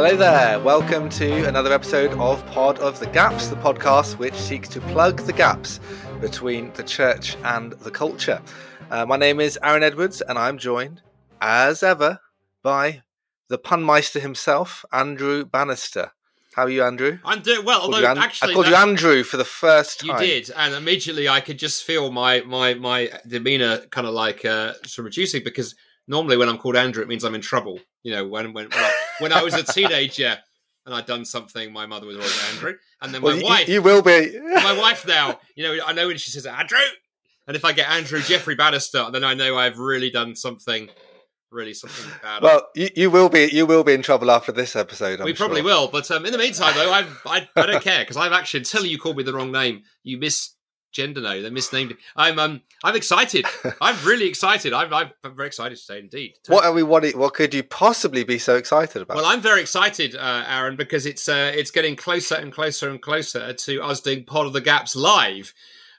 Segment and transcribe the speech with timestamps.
[0.00, 0.60] Hello there.
[0.60, 5.22] Welcome to another episode of Pod of the Gaps, the podcast which seeks to plug
[5.22, 5.80] the gaps
[6.20, 8.40] between the church and the culture.
[8.92, 11.02] Uh, my name is Aaron Edwards, and I'm joined,
[11.40, 12.20] as ever,
[12.62, 13.02] by
[13.48, 16.12] the punmeister himself, Andrew Bannister.
[16.54, 17.18] How are you, Andrew?
[17.24, 17.80] I'm doing well.
[17.80, 20.10] Although An- actually, I called you Andrew for the first time.
[20.10, 24.44] You did, and immediately I could just feel my my my demeanor kind of like
[24.44, 25.74] uh, sort of reducing because
[26.06, 27.80] normally when I'm called Andrew, it means I'm in trouble.
[28.04, 30.38] You know, when when when I, when I was a teenager
[30.86, 33.82] and I'd done something, my mother was always Andrew, and then my Well, wife, you
[33.82, 34.38] will be.
[34.54, 36.78] my wife now, you know, I know when she says Andrew,
[37.46, 40.88] and if I get Andrew Jeffrey Bannister, then I know I've really done something,
[41.50, 42.42] really something bad.
[42.42, 43.48] well, you, you will be.
[43.52, 45.20] You will be in trouble after this episode.
[45.20, 45.64] I'm we probably sure.
[45.64, 48.60] will, but um, in the meantime, though, I've, I I don't care because I've actually
[48.60, 50.18] until you called me the wrong name, you
[50.92, 51.96] misgender no, they misnamed it.
[52.16, 53.46] I'm um I'm excited.
[53.80, 54.72] I'm really excited.
[54.72, 56.34] I'm I'm, I'm very excited today, indeed.
[56.46, 56.82] What are we?
[56.82, 59.16] What, what could you possibly be so excited about?
[59.16, 63.00] Well, I'm very excited, uh, Aaron, because it's uh, it's getting closer and closer and
[63.00, 65.52] closer to us doing Pod of the Gaps live.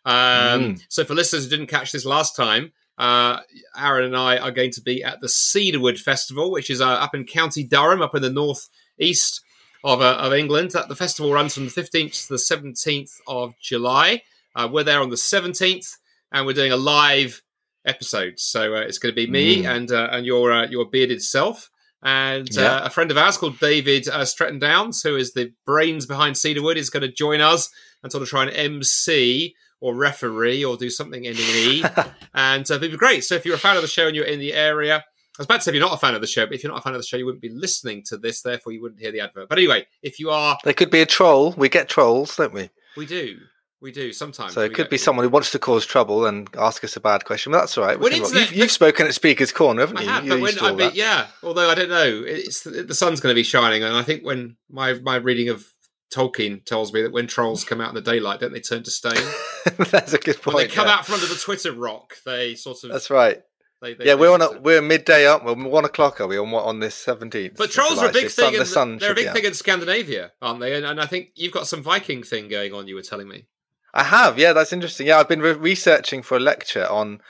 [0.05, 0.16] Um,
[0.59, 0.81] Mm.
[0.89, 3.39] So, for listeners who didn't catch this last time, uh,
[3.78, 7.16] Aaron and I are going to be at the Cedarwood Festival, which is uh, up
[7.16, 9.41] in County Durham, up in the northeast
[9.83, 10.72] of uh, of England.
[10.72, 14.23] That the festival runs from the 15th to the 17th of July.
[14.55, 15.88] Uh, we're there on the 17th,
[16.31, 17.42] and we're doing a live
[17.86, 18.39] episode.
[18.39, 19.75] So uh, it's going to be me Mm.
[19.75, 21.69] and uh, and your uh, your bearded self
[22.03, 22.78] and Yeah.
[22.78, 26.38] uh, a friend of ours called David uh, Stretton Downs, who is the brains behind
[26.38, 27.69] Cedarwood, is going to join us
[28.03, 31.84] and sort of try and MC or referee or do something ending in E.
[32.34, 33.23] and uh, it'd be great.
[33.23, 35.03] So if you're a fan of the show and you're in the area, I
[35.38, 36.72] was about to say if you're not a fan of the show, but if you're
[36.72, 39.00] not a fan of the show, you wouldn't be listening to this, therefore you wouldn't
[39.00, 39.47] hear the advert.
[39.47, 41.53] But anyway, if you are, there could be a troll.
[41.58, 42.69] We get trolls, don't we?
[42.97, 43.38] we do.
[43.81, 44.53] We do sometimes.
[44.53, 47.23] So it could be someone who wants to cause trouble and ask us a bad
[47.23, 47.53] question.
[47.53, 47.97] But that's all right.
[47.97, 50.09] We internet- you've, you've spoken at Speaker's Corner, haven't I you?
[50.09, 51.27] have, You're but when I mean, yeah.
[51.44, 54.57] Although I don't know, it's the sun's going to be shining, and I think when
[54.69, 55.66] my my reading of
[56.13, 58.91] Tolkien tells me that when trolls come out in the daylight, don't they turn to
[58.91, 59.13] stone?
[59.78, 60.56] that's a good point.
[60.56, 60.96] when they come yeah.
[60.96, 62.91] out from under the Twitter rock, they sort of.
[62.91, 63.40] That's right.
[63.81, 65.46] They, they, Yeah, we're on a, we're midday up.
[65.46, 66.19] We're one o'clock.
[66.19, 67.56] Are we on on this seventeenth?
[67.57, 68.53] But trolls are a big thing.
[68.53, 70.75] The In, sun they're a big thing in Scandinavia, aren't they?
[70.75, 72.88] And, and I think you've got some Viking thing going on.
[72.88, 73.46] You were telling me.
[73.94, 74.38] I have.
[74.38, 75.07] Yeah, that's interesting.
[75.07, 77.22] Yeah, I've been re- researching for a lecture on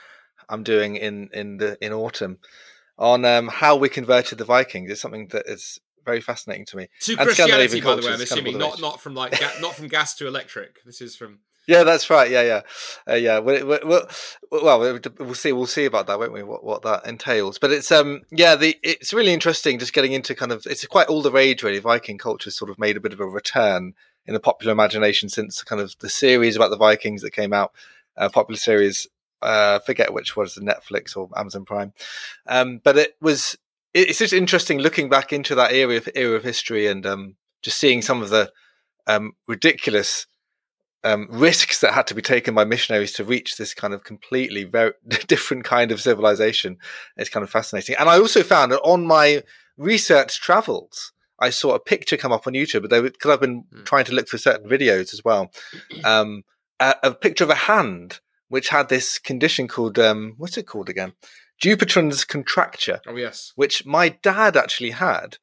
[0.48, 2.38] I'm doing in in the in autumn
[2.98, 4.90] on um, how we converted the Vikings.
[4.90, 6.88] It's something that is very fascinating to me.
[7.02, 9.38] To And Christianity, by the way, I'm is kind of assuming not not from like
[9.38, 10.84] ga- not from gas to electric.
[10.84, 11.38] This is from.
[11.66, 12.28] Yeah, that's right.
[12.28, 12.60] Yeah, yeah,
[13.08, 13.38] uh, yeah.
[13.38, 14.08] We'll, we'll,
[14.50, 15.52] well, we'll we'll see.
[15.52, 16.42] We'll see about that, won't we?
[16.42, 17.58] What what that entails.
[17.58, 19.78] But it's um, yeah, the it's really interesting.
[19.78, 21.78] Just getting into kind of it's quite all the rage really.
[21.78, 23.94] Viking culture sort of made a bit of a return
[24.26, 27.72] in the popular imagination since kind of the series about the Vikings that came out,
[28.16, 29.06] uh, popular series.
[29.42, 31.94] Uh, forget which was the Netflix or Amazon Prime,
[32.46, 33.56] um, but it was.
[33.92, 37.78] It's just interesting looking back into that era of era of history and um, just
[37.78, 38.52] seeing some of the
[39.06, 40.26] um, ridiculous
[41.04, 44.64] um, risks that had to be taken by missionaries to reach this kind of completely
[44.64, 44.92] very
[45.26, 46.78] different kind of civilization
[47.16, 47.96] is kind of fascinating.
[47.98, 49.42] And I also found that on my
[49.76, 53.64] research travels, I saw a picture come up on YouTube, but they because I've been
[53.72, 53.84] Hmm.
[53.84, 55.50] trying to look for certain videos as well.
[56.04, 56.44] Um,
[56.78, 60.88] a, a picture of a hand which had this condition called um, what's it called
[60.88, 61.12] again?
[61.62, 63.52] Dupuytren's contracture Oh yes.
[63.54, 65.38] which my dad actually had.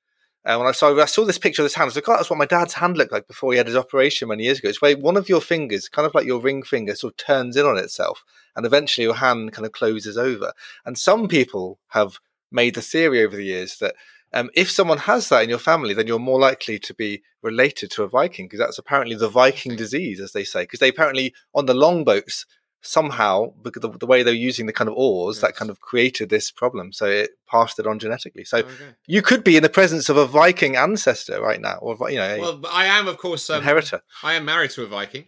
[0.46, 2.14] Uh, when I saw I saw this picture of this hand, I was like, "Oh,
[2.16, 4.70] that's what my dad's hand looked like before he had his operation many years ago."
[4.70, 7.58] It's where one of your fingers, kind of like your ring finger, sort of turns
[7.58, 8.24] in on itself,
[8.56, 10.54] and eventually your hand kind of closes over.
[10.86, 12.20] And some people have
[12.50, 13.96] made the theory over the years that
[14.34, 17.92] um, if someone has that in your family, then you're more likely to be related
[17.92, 20.64] to a Viking because that's apparently the Viking disease, as they say.
[20.64, 22.46] Because they apparently on the longboats
[22.82, 26.30] somehow because the, the way they're using the kind of oars that kind of created
[26.30, 28.94] this problem so it passed it on genetically so Okay.
[29.08, 32.38] you could be in the presence of a Viking ancestor right now, or you know,
[32.40, 34.02] Well, I am, of course, um, inheritor.
[34.24, 35.26] I am married to a Viking.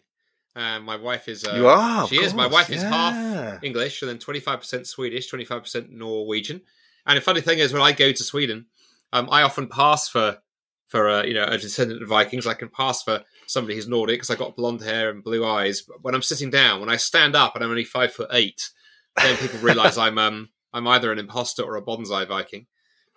[0.56, 1.44] Um, my wife is.
[1.44, 2.08] Uh, you are.
[2.08, 2.34] She is.
[2.34, 6.62] My course, wife is half English and then 25% Swedish, 25% Norwegian.
[7.06, 8.66] And the funny thing is, when I go to Sweden,
[9.14, 10.38] um, I often pass for
[10.88, 12.48] for uh, you know a descendant of Vikings.
[12.48, 15.82] I can pass for somebody who's Nordic because I got blonde hair and blue eyes.
[15.82, 18.70] But when I'm sitting down, when I stand up and I'm only five foot eight,
[19.18, 22.68] then people realise I'm um I'm either an imposter or a bonsai Viking.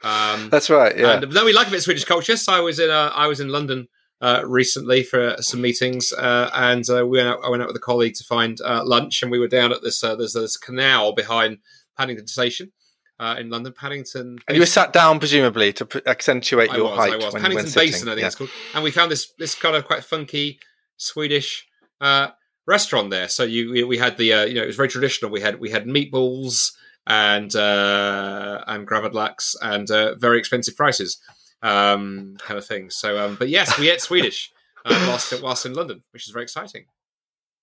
[0.04, 0.96] Um, That's right.
[0.96, 1.22] Yeah.
[1.22, 2.36] and no, we like a bit of Swedish culture.
[2.36, 3.88] So I was in uh, I was in London
[4.20, 7.76] uh, recently for some meetings, uh, and uh, we went out, I went out with
[7.76, 10.56] a colleague to find uh, lunch, and we were down at this uh, there's this
[10.56, 11.58] canal behind
[11.96, 12.72] Paddington Station
[13.20, 13.72] uh, in London.
[13.72, 14.38] Paddington.
[14.48, 17.32] and you were sat down, presumably, to pr- accentuate I your was, height I was.
[17.34, 17.86] when, Paddington when.
[17.86, 18.26] Basin, I think yeah.
[18.26, 18.50] it's called.
[18.74, 20.58] And we found this this kind of quite funky
[20.96, 21.66] Swedish
[22.00, 22.28] uh,
[22.66, 23.28] restaurant there.
[23.28, 25.30] So you we- we had the uh, you know it was very traditional.
[25.30, 26.72] We had we had meatballs
[27.06, 31.18] and uh, and gravadlax and uh, very expensive prices.
[31.62, 32.90] um, kind of thing.
[32.90, 34.50] So, um, but yes, we ate Swedish
[34.84, 36.86] uh, whilst whilst in London, which is very exciting.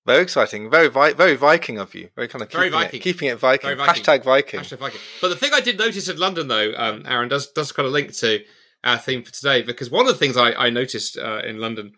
[0.09, 0.71] Very exciting.
[0.71, 2.09] Very vi- very Viking of you.
[2.15, 2.99] Very kind of Very keeping, Viking.
[2.99, 3.67] It, keeping it Viking.
[3.67, 4.03] Very Viking.
[4.03, 4.59] Hashtag Viking.
[4.59, 4.99] Hashtag Viking.
[5.21, 7.93] But the thing I did notice in London, though, um, Aaron does does kind of
[7.93, 8.39] link to
[8.83, 11.91] our theme for today because one of the things I, I noticed uh, in London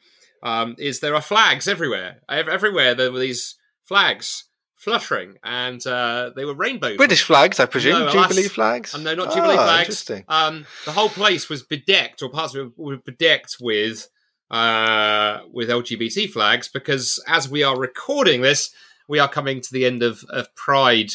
[0.44, 2.20] um, is there are flags everywhere.
[2.28, 3.56] Everywhere there were these
[3.86, 4.44] flags
[4.76, 6.98] fluttering, and uh, they were rainbow.
[6.98, 7.94] British flags, I presume.
[7.94, 8.94] No, alas- Jubilee flags.
[8.94, 9.88] Um, no, not Jubilee Ah, flags.
[9.88, 10.26] Interesting.
[10.28, 14.10] Um, the whole place was bedecked, or parts of it were bedecked with
[14.52, 18.74] uh, with LGBT flags, because as we are recording this,
[19.08, 21.12] we are coming to the end of, of Pride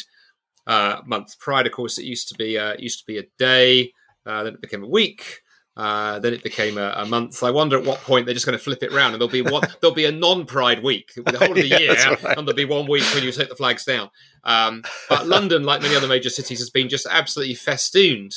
[0.65, 1.39] uh, month.
[1.39, 3.93] Pride, of course, it used to be uh, used to be a day,
[4.25, 5.41] uh, then it became a week.
[5.77, 7.43] Uh, then it became a, a month.
[7.43, 9.43] I wonder at what point they're just going to flip it round, and there'll be
[9.43, 9.61] one.
[9.81, 12.35] there'll be a non-Pride week the whole of the Yeah, year, right.
[12.35, 14.09] and there'll be one week when you take the flags down.
[14.43, 18.31] Um, but London, like many other major cities, has been just absolutely festooned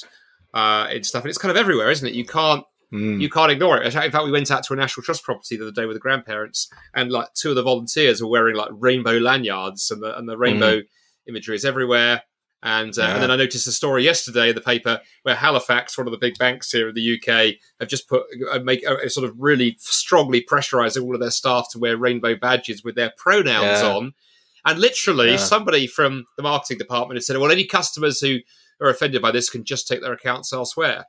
[0.53, 2.13] uh, in stuff, and it's kind of everywhere, isn't it?
[2.13, 3.21] You can't Mm.
[3.21, 3.87] you can't ignore it.
[3.87, 6.01] In fact, we went out to a National Trust property the other day with the
[6.01, 10.29] grandparents, and like two of the volunteers were wearing like rainbow lanyards, and the and
[10.29, 10.81] the rainbow
[11.29, 12.23] imagery is everywhere.
[12.63, 13.15] And, uh, Yeah.
[13.15, 16.19] and then I noticed a story yesterday in the paper where Halifax, one of the
[16.19, 19.77] big banks here in the UK, have just put uh, make uh, sort of really
[19.79, 23.95] strongly pressurising all of their staff to wear rainbow badges with their pronouns Yeah.
[23.95, 24.13] on.
[24.67, 25.37] And literally, Yeah.
[25.39, 28.41] somebody from the marketing department had said, "Well, any customers who
[28.81, 31.07] are offended by this can just take their accounts elsewhere."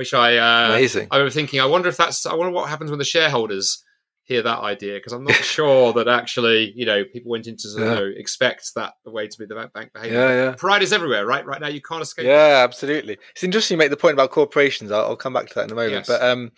[0.00, 1.08] Which I uh, Amazing.
[1.10, 3.84] I remember thinking, I wonder if that's, I wonder what happens when the shareholders
[4.22, 7.84] hear that idea because I'm not sure that actually, you know, people went into you
[7.84, 7.94] Yeah.
[7.96, 10.18] know, expect that the way to be the bank- bank behavior.
[10.18, 10.52] Yeah, yeah.
[10.52, 11.44] Pride is everywhere, right?
[11.44, 12.24] Right now, you can't escape.
[12.24, 13.18] Yeah, absolutely.
[13.32, 14.90] It's interesting you make the point about corporations.
[14.90, 15.92] I'll, I'll come back to that in a moment.
[15.92, 16.06] Yes.
[16.06, 16.52] But um,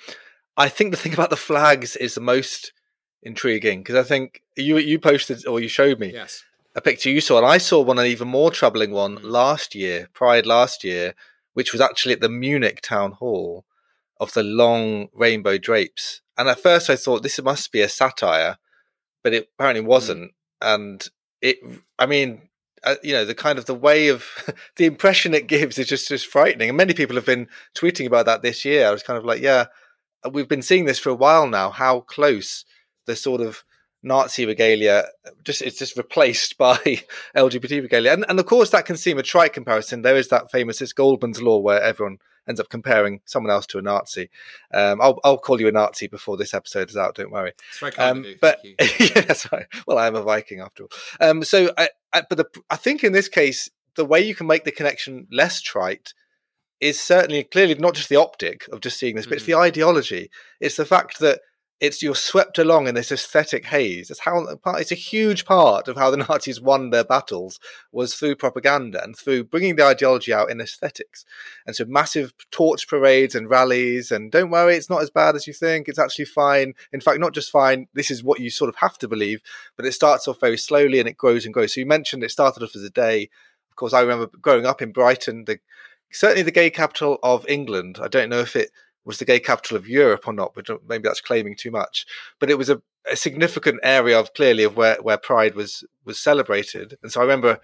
[0.56, 2.72] I think the thing about the flags is the most
[3.24, 6.44] intriguing because I think you you posted or you showed me Yes.
[6.76, 9.24] a picture you saw, and I saw one, an even more troubling one Mm.
[9.24, 11.14] last year, Pride last year,
[11.54, 13.64] which was actually at the Munich town hall
[14.20, 16.22] of the long rainbow drapes.
[16.38, 18.58] And at first I thought this must be a satire,
[19.22, 20.32] but it apparently wasn't.
[20.60, 21.06] And
[21.40, 21.58] it,
[21.98, 22.48] I mean,
[22.84, 24.26] uh, you know, the kind of the way of
[24.76, 26.68] the impression it gives is just just frightening.
[26.68, 28.86] And many people have been tweeting about that this year.
[28.86, 29.66] I was kind of like, yeah,
[30.30, 31.70] we've been seeing this for a while now.
[31.70, 32.64] How close
[33.06, 33.64] the sort of
[34.02, 35.04] Nazi regalia
[35.44, 36.76] just it's just replaced by
[37.36, 40.02] LGBT regalia, and and of course that can seem a trite comparison.
[40.02, 42.18] There is that famous it's Godwin's law where everyone
[42.48, 44.30] ends up comparing someone else to a Nazi.
[44.74, 47.14] Um, I'll I'll call you a Nazi before this episode is out.
[47.14, 47.52] Don't worry.
[47.70, 49.66] It's very kind Um, but yeah, that's right.
[49.86, 50.90] Well, I am a Viking after all.
[51.20, 54.46] Um, so, I, I, but the, I think in this case, the way you can
[54.46, 56.14] make the connection less trite
[56.80, 60.30] is certainly clearly not just the optic of just seeing this, but it's the ideology.
[60.60, 61.40] It's the fact that
[61.82, 64.08] it's you're swept along in this aesthetic haze.
[64.08, 64.46] It's how
[64.76, 67.58] it's a huge part of how the Nazis won their battles
[67.90, 71.24] was through propaganda and through bringing the ideology out in aesthetics.
[71.66, 74.12] And so massive torch parades and rallies.
[74.12, 75.88] And don't worry, it's not as bad as you think.
[75.88, 76.74] It's actually fine.
[76.92, 77.88] In fact, not just fine.
[77.94, 79.40] This is what you sort of have to believe.
[79.76, 81.74] But it starts off very slowly and it grows and grows.
[81.74, 83.28] So you mentioned it started off as a day.
[83.70, 85.58] Of course, I remember growing up in Brighton, the
[86.12, 87.98] certainly the gay capital of England.
[88.00, 88.70] I don't know if it
[89.04, 92.06] was the gay capital of Europe or not, but maybe that's claiming too much.
[92.38, 96.20] But it was a, a significant area of clearly of where, where Pride was was
[96.20, 96.96] celebrated.
[97.02, 97.58] And so I remember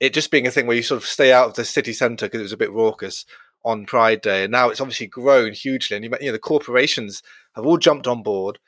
[0.00, 2.26] it just being a thing where you sort of stay out of the city centre
[2.26, 3.24] because it was a bit raucous
[3.64, 4.44] on Pride Day.
[4.44, 5.96] And now it's obviously grown hugely.
[5.96, 7.22] And you, you know the corporations
[7.54, 8.58] have all jumped on board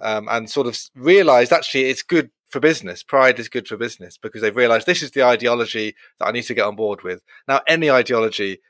[0.00, 3.02] um, and sort of realised actually it's good for business.
[3.02, 6.44] Pride is good for business because they've realised this is the ideology that I need
[6.44, 7.22] to get on board with.
[7.48, 8.60] Now any ideology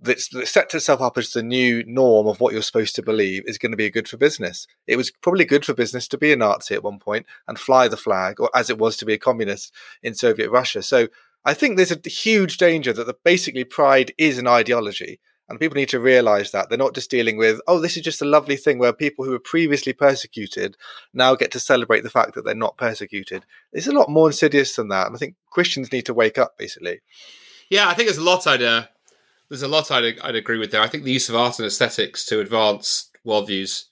[0.00, 3.58] that sets itself up as the new norm of what you're supposed to believe is
[3.58, 4.66] going to be good for business.
[4.86, 7.88] It was probably good for business to be a Nazi at one point and fly
[7.88, 9.72] the flag, or as it was to be a communist
[10.02, 10.82] in Soviet Russia.
[10.82, 11.08] So
[11.44, 15.20] I think there's a huge danger that the, basically pride is an ideology.
[15.46, 18.22] And people need to realize that they're not just dealing with, oh, this is just
[18.22, 20.74] a lovely thing where people who were previously persecuted
[21.12, 23.44] now get to celebrate the fact that they're not persecuted.
[23.70, 25.06] It's a lot more insidious than that.
[25.06, 27.02] And I think Christians need to wake up, basically.
[27.68, 28.86] Yeah, I think there's a lot I'd uh,
[29.48, 30.82] there's a lot I'd, I'd agree with there.
[30.82, 33.84] I think the use of art and aesthetics to advance worldviews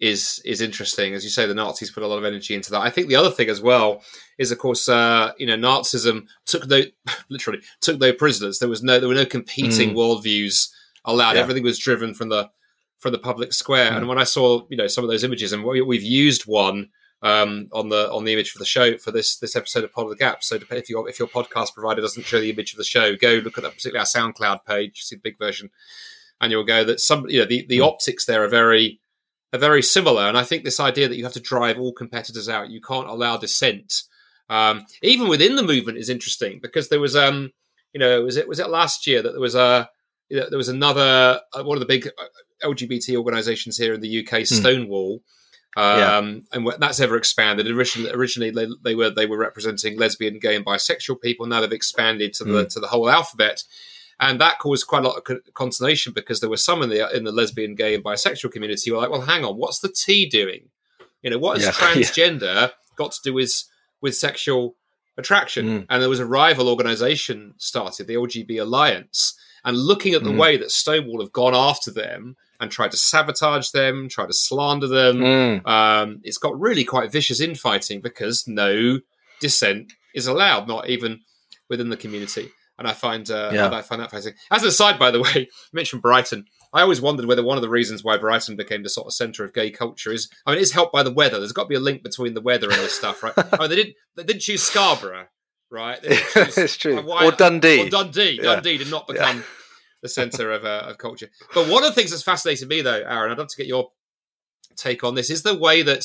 [0.00, 1.14] is is interesting.
[1.14, 2.80] As you say, the Nazis put a lot of energy into that.
[2.80, 4.02] I think the other thing as well
[4.38, 6.82] is, of course, uh, you know, Nazism took no
[7.28, 8.58] literally took no prisoners.
[8.58, 9.94] There was no there were no competing Mm.
[9.94, 10.68] worldviews
[11.04, 11.36] allowed.
[11.36, 11.42] Yeah.
[11.42, 12.50] Everything was driven from the
[12.98, 13.90] from the public square.
[13.92, 13.96] Mm.
[13.98, 16.88] And when I saw you know some of those images, and we, we've used one
[17.24, 20.04] um, on the on the image for the show for this this episode of Pod
[20.04, 20.44] of the Gap.
[20.44, 23.40] So if your if your podcast provider doesn't show the image of the show, go
[23.42, 25.70] look at that particularly our SoundCloud page, see the big version,
[26.40, 27.86] and you'll go that some you know the, the Mm.
[27.86, 29.00] optics there are very
[29.54, 30.22] are very similar.
[30.28, 33.08] And I think this idea that you have to drive all competitors out, you can't
[33.08, 34.02] allow dissent,
[34.50, 37.52] um, even within the movement, is interesting because there was um
[37.94, 39.88] you know was it was it last year that there was a
[40.28, 44.00] you know, there was another uh, one of the big uh, LGBT organisations here in
[44.02, 45.22] the UK, Stonewall.
[45.76, 46.18] Um, Yeah.
[46.52, 47.66] and that's ever expanded.
[47.68, 51.46] Originally, originally they, they were they were representing lesbian, gay, and bisexual people.
[51.46, 53.64] Now they've expanded to the to the whole alphabet,
[54.20, 57.24] and that caused quite a lot of consternation because there were some in the in
[57.24, 60.26] the lesbian, gay, and bisexual community who were like, "Well, hang on, what's the T
[60.26, 60.68] doing?
[61.22, 63.64] You know, what has Yeah, transgender got to do with
[64.00, 64.76] with sexual
[65.16, 65.86] attraction?" Mm.
[65.90, 70.38] And there was a rival organisation started, the LGB Alliance, and looking at the Mm.
[70.38, 74.88] way that Stonewall have gone after them and tried to sabotage them, tried to slander
[74.88, 75.18] them.
[75.18, 75.66] Mm.
[75.66, 78.98] Um, it's got really quite vicious infighting because no
[79.40, 81.20] dissent is allowed, not even
[81.68, 82.48] within the community.
[82.78, 83.70] And I find uh, Yeah.
[83.70, 84.38] I find that fascinating.
[84.50, 86.46] As an aside, by the way, you mentioned Brighton.
[86.72, 89.44] I always wondered whether one of the reasons why Brighton became the sort of centre
[89.44, 91.38] of gay culture is, I mean, it's helped by the weather.
[91.38, 93.32] There's got to be a link between the weather and this stuff, right?
[93.60, 95.26] oh, they didn't, they didn't choose Scarborough,
[95.70, 96.02] right?
[96.32, 97.00] Choose- it's true.
[97.02, 97.86] why- or Dundee.
[97.86, 98.40] Or Dundee.
[98.42, 98.54] Yeah.
[98.56, 99.44] Dundee did not become
[100.04, 101.30] the centre of, uh, of culture.
[101.54, 103.90] But one of the things that's fascinated me, though, Aaron, I'd love to get your
[104.76, 106.04] take on this, is the way that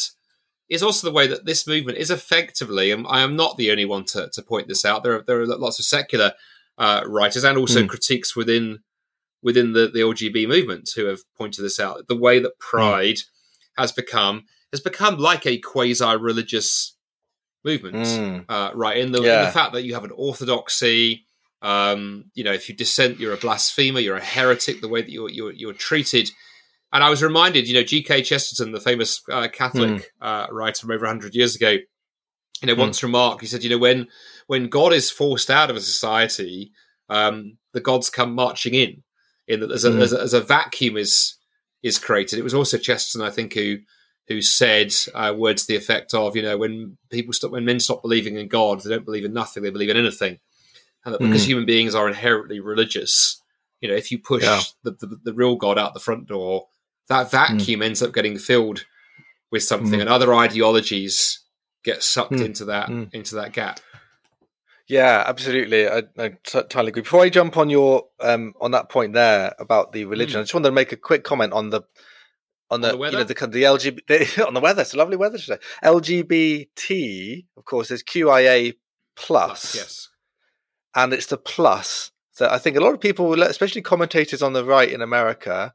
[0.70, 3.86] is also the way that this movement is effectively, and I am not the only
[3.86, 5.04] one to, to point this out.
[5.04, 6.32] There are there are lots of secular
[6.78, 7.90] uh, writers and also Mm.
[7.90, 8.80] critiques within
[9.42, 12.08] within the, the LGB movement who have pointed this out.
[12.08, 13.20] The way that pride
[13.78, 16.96] has become has become like a quasi religious
[17.66, 18.46] movement Mm.
[18.48, 18.98] uh, right?
[18.98, 21.26] In the, in the fact that you have an orthodoxy,
[21.62, 24.82] um, you know, if you dissent, you're a blasphemer, you're a heretic.
[24.82, 26.30] The way that you're you're, you're treated,
[26.94, 28.24] and I was reminded, you know, G.K.
[28.24, 31.72] Chesterton, the famous uh, Catholic uh, writer from over hundred years ago,
[32.62, 32.80] you know, Hmm.
[32.82, 34.08] once remarked, he said, you know, when
[34.48, 36.72] when God is forced out of a society,
[37.10, 39.04] um, the gods come marching in.
[39.48, 41.36] In that there's a, there's a, there's a vacuum is
[41.82, 42.38] is created.
[42.40, 43.78] It was also Chesterton, I think, who
[44.28, 47.80] who said uh, words to the effect of, you know, when people stop, when men
[47.80, 50.38] stop believing in God, they don't believe in nothing; they believe in anything.
[51.06, 51.48] And that because Mm.
[51.48, 53.42] human beings are inherently religious,
[53.82, 54.62] you know, if you push Yeah.
[54.84, 56.68] the, the the real God out the front door,
[57.08, 58.86] that vacuum ends up getting filled
[59.52, 60.02] with something, Mm.
[60.02, 61.40] and other ideologies
[61.84, 62.46] get sucked Mm.
[62.46, 63.14] into that Mm.
[63.14, 63.80] into that gap.
[64.88, 65.88] Yeah, absolutely.
[65.88, 66.02] I,
[66.44, 67.04] totally agree.
[67.04, 70.54] Before I jump on your um on that point there about the religion, I just
[70.54, 71.82] wanted to make a quick comment on the
[72.72, 73.00] on the, Hmm.
[73.00, 74.82] the you know the the LGBT on the weather.
[74.82, 75.60] It's a lovely weather today.
[75.84, 78.74] LGBT, of course, is QIA
[79.16, 80.09] plus, yes,
[80.96, 84.64] and it's the plus that I think a lot of people, especially commentators on the
[84.64, 85.74] right in America,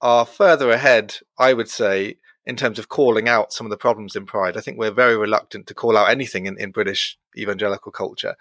[0.00, 1.16] are further ahead.
[1.38, 4.56] I would say in terms of calling out some of the problems in Pride.
[4.56, 8.34] I think we're very reluctant to call out anything in, in British evangelical culture.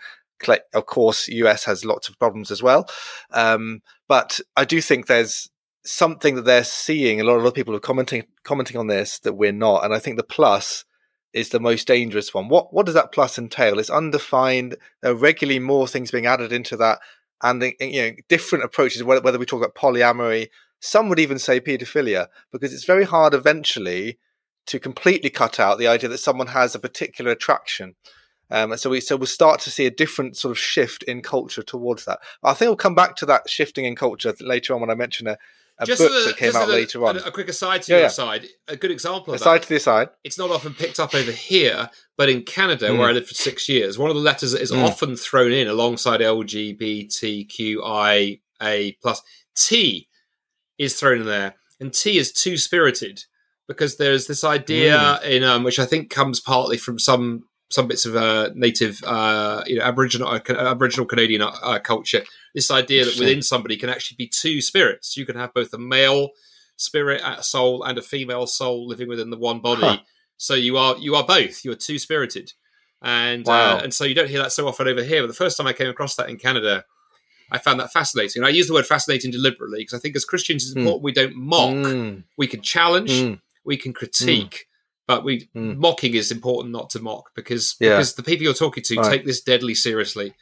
[0.73, 2.89] Of course, US has lots of problems as well,
[3.31, 5.51] um, but I do think there's
[5.83, 7.21] something that they're seeing.
[7.21, 10.17] A lot of people are commenting commenting on this that we're not, and I think
[10.17, 10.83] the plus
[11.33, 12.49] is the most dangerous one.
[12.49, 13.79] What what does that plus entail?
[13.79, 14.75] It's undefined.
[15.01, 16.99] There are regularly more things being added into that,
[17.41, 19.03] and the- you know different approaches.
[19.03, 23.33] Whether, whether we talk about polyamory, some would even say paedophilia, because it's very hard
[23.33, 24.17] eventually
[24.67, 27.95] to completely cut out the idea that someone has a particular attraction.
[28.49, 31.63] Um, so we so we'll start to see a different sort of shift in culture
[31.63, 32.19] towards that.
[32.43, 35.27] I think we'll come back to that shifting in culture later on when I mention
[35.27, 35.37] a,
[35.79, 37.17] a book a- that came just out a, later on.
[37.17, 38.07] A, a quick aside to Yeah, your yeah.
[38.07, 39.63] aside, a good example of Aside that.
[39.63, 42.97] to the aside, It's not often picked up over here, but in Canada, Mm.
[42.99, 44.83] where I lived for six years, one of the letters that is Mm.
[44.83, 48.39] often thrown in alongside LGBTQIA
[49.01, 49.21] plus
[49.55, 50.07] T
[50.77, 53.23] is thrown in there, and T is two spirited
[53.67, 55.23] because there's this idea Mm.
[55.23, 59.63] in um, which I think comes partly from some some bits of uh, native, uh,
[59.65, 62.23] you know, Aboriginal uh, Aboriginal Canadian uh, culture.
[62.53, 65.15] This idea that within somebody can actually be two spirits.
[65.17, 66.29] You can have both a male
[66.75, 69.81] spirit, a soul, and a female soul living within the one body.
[69.83, 69.97] Huh.
[70.37, 71.63] So you are you are both.
[71.63, 72.53] You are two spirited,
[73.01, 73.77] and Wow.
[73.77, 75.21] uh, and so you don't hear that so often over here.
[75.21, 76.83] But the first time I came across that in Canada,
[77.51, 78.41] I found that fascinating.
[78.41, 81.01] And I use the word fascinating deliberately because I think as Christians it's Mm.
[81.01, 81.73] we don't mock.
[81.73, 84.67] Mm, We can challenge, mm, we can critique,
[85.15, 85.77] but we Mm.
[85.77, 87.89] mocking is important not to mock because Yeah.
[87.91, 90.33] because the people you're talking to take this deadly seriously.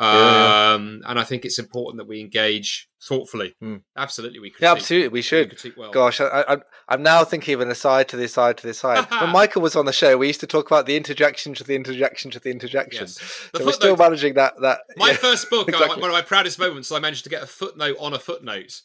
[0.00, 3.56] Yeah, Um, and I think it's important that we engage thoughtfully.
[3.60, 3.82] Mm.
[3.96, 4.62] Absolutely, we critique.
[4.62, 5.48] yeah, absolutely, we We should.
[5.48, 5.90] critique well.
[5.90, 6.56] Gosh, I, I,
[6.88, 9.06] I'm now thinking of an aside to the aside to the aside.
[9.20, 11.74] when Michael was on the show, we used to talk about the interjection to the
[11.74, 13.06] interjection to the interjection.
[13.08, 13.48] Yes.
[13.56, 14.54] So we're still managing that.
[14.60, 15.16] That My yeah.
[15.16, 16.00] first book, uh, exactly.
[16.00, 18.80] one of my proudest moments, I managed to get a footnote on a footnote,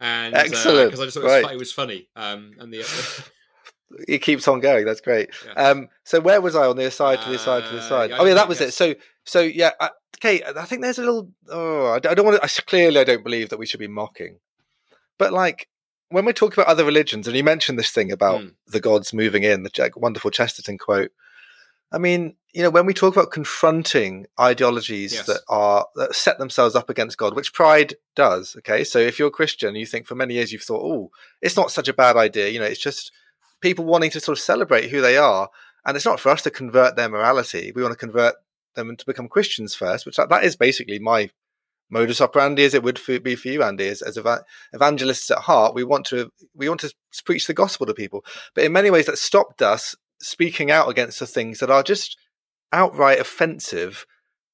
[0.00, 0.90] and Excellent.
[0.90, 1.44] because I just thought it was, Right.
[1.46, 2.08] fu- it was funny.
[2.14, 2.84] Um, and the
[4.06, 4.84] it keeps on going.
[4.84, 5.30] That's great.
[5.46, 5.52] Yeah.
[5.70, 8.10] Um, so where was I on the aside to the aside to the Uh, side?
[8.10, 8.70] yeah, oh yeah, that was yes.
[8.70, 8.72] it.
[8.72, 10.42] So so yeah, I, okay.
[10.44, 11.30] I think there's a little.
[11.48, 12.62] Oh, I don't want to.
[12.62, 14.38] Clearly, I don't believe that we should be mocking,
[15.18, 15.68] but like
[16.10, 18.54] when we talk about other religions, and you mentioned this thing about Mm.
[18.66, 21.10] the gods moving in, the wonderful Chesterton quote.
[21.90, 25.26] I mean, you know, when we talk about confronting ideologies Yes.
[25.26, 28.56] that are that set themselves up against God, which pride does.
[28.58, 31.56] Okay, so if you're a Christian, you think for many years you've thought, oh, it's
[31.56, 32.48] not such a bad idea.
[32.48, 33.10] You know, it's just
[33.60, 35.48] people wanting to sort of celebrate who they are,
[35.84, 37.72] and it's not for us to convert their morality.
[37.74, 38.36] We want to convert
[38.74, 41.30] them to become Christians first, which that, that is basically my
[41.90, 43.88] modus operandi, as it would for, be for you, Andy.
[43.88, 46.92] As, as eva- evangelists at heart, we want to we want to
[47.24, 48.24] preach the gospel to people,
[48.54, 52.16] but in many ways that stopped us speaking out against the things that are just
[52.72, 54.04] outright offensive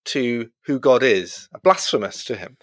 [0.04, 2.56] to who God is, blasphemous to Him,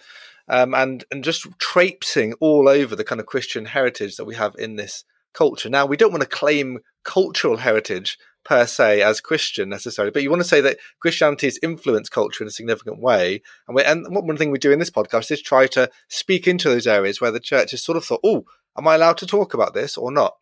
[0.47, 4.55] um, and and just traipsing all over the kind of Christian heritage that we have
[4.57, 5.69] in this culture.
[5.69, 10.29] Now, we don't want to claim cultural heritage per se as Christian necessarily, but you
[10.29, 13.41] want to say that Christianity has influenced culture in a significant way.
[13.67, 16.69] And we, and one thing we do in this podcast is try to speak into
[16.69, 18.45] those areas where the church has sort of thought, oh,
[18.77, 20.33] am I allowed to talk about this or not?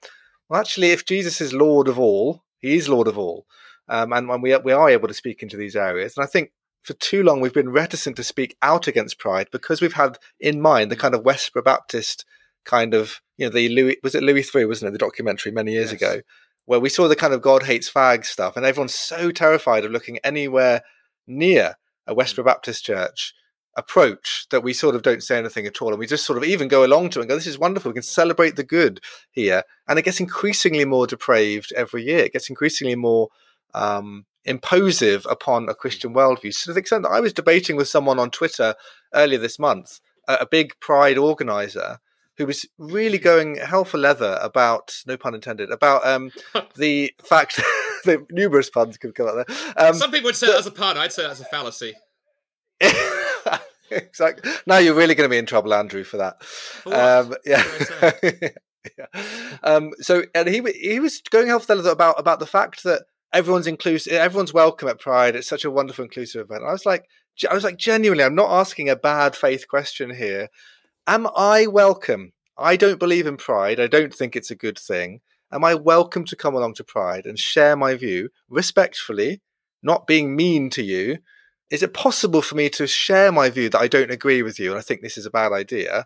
[0.48, 3.46] Well, actually, if Jesus is Lord of all, He is Lord of all,
[3.88, 6.52] um, and when we we are able to speak into these areas, and I think
[6.84, 10.62] for too long we've been reticent to speak out against pride because we've had in
[10.62, 12.26] mind the kind of Westboro Baptist
[12.66, 15.72] kind of you know the Louis was it Louis Theroux wasn't it the documentary many
[15.72, 16.02] years Yes.
[16.02, 16.22] ago
[16.66, 19.92] where we saw the kind of God hates fags stuff and everyone's so terrified of
[19.92, 20.82] looking anywhere
[21.26, 23.34] near a Westboro Baptist church
[23.78, 26.44] approach that we sort of don't say anything at all and we just sort of
[26.44, 29.00] even go along to it and go this is wonderful we can celebrate the good
[29.32, 33.30] here and it gets increasingly more depraved every year it gets increasingly more
[33.74, 36.54] um, imposive upon a Christian worldview.
[36.54, 38.76] So to the extent that I was debating with someone on Twitter
[39.14, 42.00] earlier this month, a, a big Pride organizer,
[42.40, 46.32] who was really going hell for leather about, no pun intended, about um,
[46.76, 47.58] the fact
[48.06, 49.58] that numerous puns could come out there.
[49.78, 50.98] Um, Some people would say that as a pun.
[50.98, 51.94] I'd say that's a fallacy.
[53.92, 54.52] exactly.
[54.66, 56.44] Now you're really going to be in trouble, Andrew, for that.
[56.44, 56.96] For?
[56.96, 57.64] Um, yeah.
[58.98, 59.24] Yeah.
[59.62, 63.04] Um, so, and he he was going hell for leather about about the fact that
[63.34, 65.36] everyone's inclusive, everyone's welcome at Pride.
[65.36, 66.64] It's such a wonderful, inclusive event.
[66.66, 67.04] I was like,
[67.50, 70.48] I was like, genuinely, I'm not asking a bad faith question here.
[71.08, 72.34] Am I welcome?
[72.58, 73.80] I don't believe in Pride.
[73.80, 75.22] I don't think it's a good thing.
[75.52, 79.42] Am I welcome to come along to Pride and share my view respectfully,
[79.82, 81.18] not being mean to you?
[81.72, 84.72] Is it possible for me to share my view that I don't agree with you
[84.72, 86.06] and I think this is a bad idea?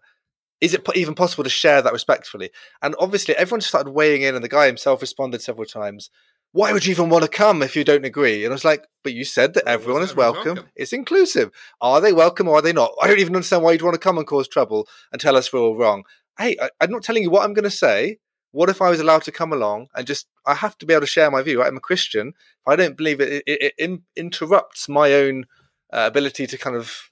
[0.62, 2.52] Is it even possible to share that respectfully?
[2.82, 6.10] And obviously, everyone started weighing in, and the guy himself responded several times.
[6.54, 8.46] Why would you even want to come if you don't agree?
[8.46, 10.56] And I was like, but you said that everyone is welcome.
[10.56, 10.72] welcome.
[10.76, 11.50] It's inclusive.
[11.82, 12.94] Are they welcome or are they not?
[13.02, 15.52] I don't even understand why you'd want to come and cause trouble and tell us
[15.52, 16.04] we're all wrong.
[16.38, 18.20] Hey, I, I'm not telling you what I'm going to say.
[18.52, 21.02] What if I was allowed to come along and just, I have to be able
[21.02, 21.60] to share my view.
[21.60, 21.68] Right?
[21.68, 22.28] I'm a Christian.
[22.28, 25.46] If I don't believe it, it, it, it in- interrupts my own
[25.92, 27.10] uh, ability to kind of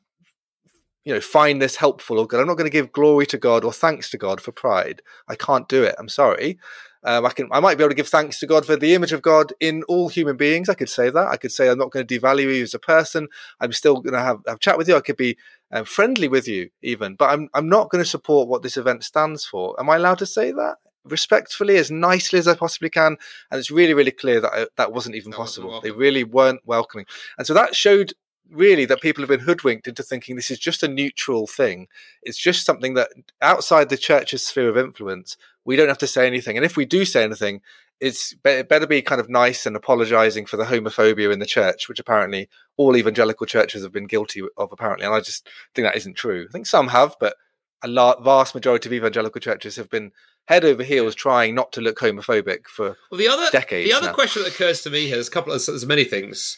[1.04, 3.64] you know find this helpful or good i'm not going to give glory to god
[3.64, 6.60] or thanks to god for pride i can't do it i'm sorry
[7.04, 9.12] um, i can i might be able to give thanks to god for the image
[9.12, 10.70] of god in all human beings.
[10.70, 11.28] I could say that.
[11.28, 13.28] I could say i'm not going to devalue you as a person.
[13.60, 14.96] I'm still going to have, have a chat with you.
[14.96, 15.38] I could be
[15.72, 19.04] um, friendly with you even but i'm i'm not going to support what this event
[19.04, 19.80] stands for.
[19.80, 20.76] Am i allowed to say that?
[21.04, 23.18] Respectfully as nicely as i possibly can.
[23.50, 25.82] And it's really really clear that I, that wasn't even That wasn't possible.
[25.82, 27.06] They really weren't welcoming.
[27.38, 28.14] And so that showed
[28.52, 31.88] really that people have been hoodwinked into thinking this is just a neutral thing.
[32.22, 33.10] It's just something that
[33.42, 36.58] outside the church's sphere of influence, we don't have to say anything.
[36.58, 37.62] And if we do say anything,
[38.00, 41.46] it's be- it better be kind of nice and apologizing for the homophobia in the
[41.46, 45.06] church, which apparently all evangelical churches have been guilty of, apparently.
[45.06, 46.48] And I just think that isn't true.
[46.50, 47.36] I think some have, but
[47.84, 50.12] a la- vast majority of evangelical churches have been
[50.48, 54.08] head over heels trying not to look homophobic for Well, the other decades the other
[54.08, 54.14] now.
[54.14, 56.58] question that occurs to me here, there's a couple of there's many things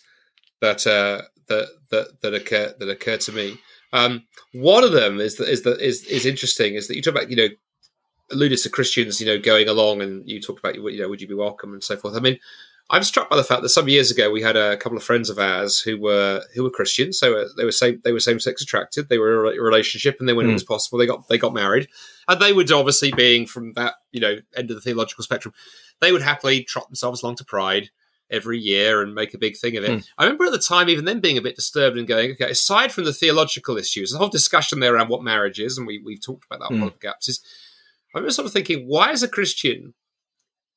[0.62, 3.60] that uh, that that that occur that occur to me.
[3.92, 7.14] Um, one of them is that is that is is interesting is that you talk
[7.16, 7.50] about you know
[8.34, 11.28] alluded to Christians you know going along and you talked about you know would you
[11.28, 12.16] be welcome and so forth.
[12.16, 12.38] I mean,
[12.90, 15.30] I'm struck by the fact that some years ago we had a couple of friends
[15.30, 18.62] of ours who were who were Christians, so they were same they were same sex
[18.62, 19.08] attracted.
[19.10, 20.52] They were in a relationship, and then when Mm.
[20.52, 21.88] it was possible, they got they got married,
[22.28, 25.54] and they would obviously being from that you know end of the theological spectrum,
[26.02, 27.90] they would happily trot themselves along to Pride
[28.30, 29.92] every year and make a big thing of it.
[29.92, 30.08] Mm.
[30.18, 32.92] I remember at the time even then being a bit disturbed and going, okay, aside
[32.92, 36.22] from the theological issues, the whole discussion there around what marriage is, and we we've
[36.22, 36.80] talked about that Mm.
[36.80, 37.42] one of the gaps is.
[38.14, 39.94] I remember sort of thinking, why, as a Christian,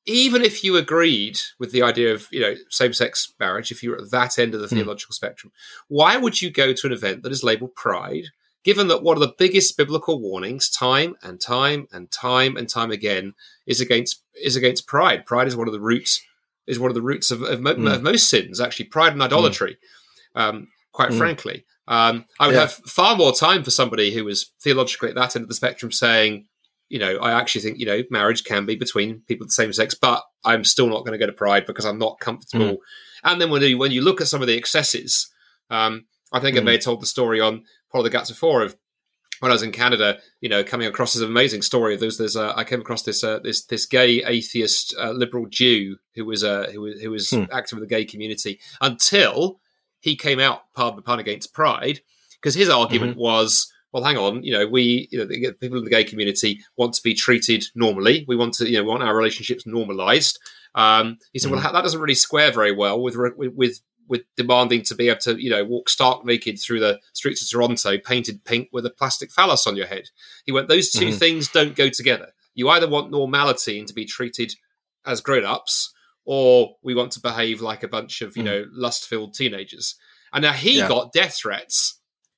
[0.05, 4.09] even if you agreed with the idea of you know same-sex marriage if you're at
[4.11, 4.75] that end of the Hmm.
[4.75, 5.51] theological spectrum
[5.89, 8.23] why would you go to an event that is labeled pride
[8.63, 12.89] given that one of the biggest biblical warnings time and time and time and time
[12.91, 13.33] again
[13.65, 16.21] is against is against pride pride is one of the roots
[16.67, 17.87] is one of the roots of, of, Hmm.
[17.87, 19.77] of most sins actually pride and idolatry
[20.35, 21.17] um, quite Hmm.
[21.17, 22.61] frankly um, i would Yeah.
[22.61, 25.91] have far more time for somebody who was theologically at that end of the spectrum
[25.91, 26.47] saying
[26.89, 29.73] you know, I actually think you know marriage can be between people of the same
[29.73, 32.73] sex, but I'm still not going to go to Pride because I'm not comfortable.
[32.73, 32.77] Mm.
[33.23, 35.29] And then when you when you look at some of the excesses,
[35.69, 36.61] um, I think mm.
[36.61, 38.75] I may have told the story on Pod of the Gaps before of
[39.39, 41.95] when I was in Canada, you know, coming across this amazing story.
[41.95, 45.97] There's, there's, uh, I came across this, uh, this, this gay atheist uh, liberal Jew
[46.15, 47.43] who was, uh, who was, who was hmm.
[47.51, 49.59] active in the gay community until
[49.99, 52.01] he came out part of against Pride
[52.41, 53.21] because his argument mm-hmm.
[53.21, 56.59] was, well, hang on, you know, we, you know, the people in the gay community
[56.77, 58.25] want to be treated normally.
[58.27, 60.37] We want to, you know, want our relationships normalized.
[60.75, 61.63] Um, he said, mm-hmm.
[61.63, 65.41] well, that doesn't really square very well with, with, with demanding to be able to,
[65.41, 69.31] you know, walk stark naked through the streets of Toronto, painted pink with a plastic
[69.31, 70.09] phallus on your head.
[70.45, 71.17] He went, those 2 mm-hmm.
[71.17, 72.27] things don't go together.
[72.53, 74.53] You either want normality and to be treated
[75.07, 75.91] as grown ups,
[76.23, 78.45] or we want to behave like a bunch of, you mm.
[78.45, 79.95] know, lust filled teenagers.
[80.31, 80.87] And now he yeah.
[80.87, 81.96] got death threats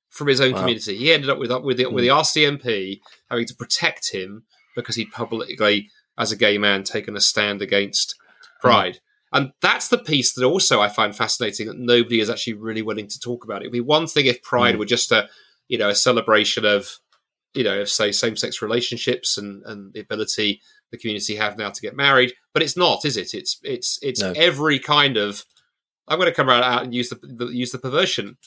[0.09, 0.59] from his own wow.
[0.59, 0.97] community.
[0.97, 4.43] He ended up with with the, with the RCMP having to protect him
[4.75, 8.15] because he'd publicly, as a gay man, taken a stand against
[8.61, 8.95] Pride.
[8.95, 8.99] Mm.
[9.31, 13.07] And that's the piece that also I find fascinating that nobody is actually really willing
[13.07, 13.61] to talk about.
[13.61, 14.79] It'd be one thing if Pride mm.
[14.79, 15.29] were just a,
[15.67, 16.89] you know, a celebration of,
[17.53, 21.81] you know, of say same-sex relationships and and the ability the community have now to
[21.81, 23.33] get married, but it's not, is it?
[23.33, 24.33] It's it's it's no.
[24.35, 25.45] every kind of.
[26.07, 28.37] I'm going to come right out and use the, the use the perversion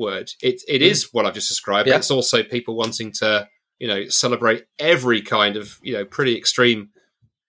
[0.00, 0.30] word.
[0.42, 0.86] It it mm.
[0.86, 1.88] is what I've just described.
[1.88, 1.96] Yeah.
[1.96, 6.90] it's also people wanting to you know celebrate every kind of you know pretty extreme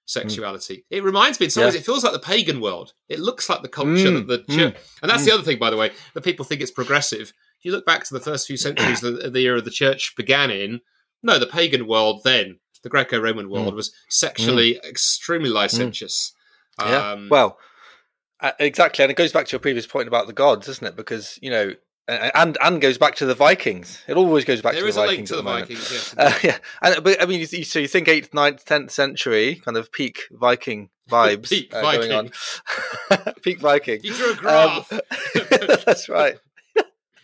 [0.06, 0.78] sexuality.
[0.78, 0.98] Mm.
[0.98, 1.68] It reminds me in some yeah.
[1.68, 2.94] ways, it feels like the pagan world.
[3.10, 4.28] It looks like the culture mm.
[4.28, 5.36] that the church, and that's the mm.
[5.36, 7.34] other thing, by the way, that people think it's progressive.
[7.60, 10.50] If you look back to the first few centuries of the era the church began
[10.50, 10.82] in,
[11.24, 16.34] no, the pagan world then, the Greco-Roman world, was sexually extremely licentious.
[16.80, 17.12] Yeah.
[17.12, 17.60] Um, well,
[18.40, 20.96] uh, exactly, and it goes back to your previous point about the gods, isn't it?
[20.96, 21.74] Because you know
[22.08, 24.04] and and goes back to the Vikings.
[24.08, 25.30] It always goes back there to the Vikings.
[25.30, 26.16] There is a link to the Vikings, yes.
[26.18, 29.92] Uh, yeah, and but I mean, so you think eighth, 9th, tenth century, kind of
[29.92, 32.10] peak Viking vibes peak uh, Viking.
[32.10, 32.32] going
[33.12, 33.34] on.
[33.44, 34.00] peak Viking.
[34.04, 34.92] You drew a graph.
[34.92, 35.00] Um,
[35.86, 36.38] that's right.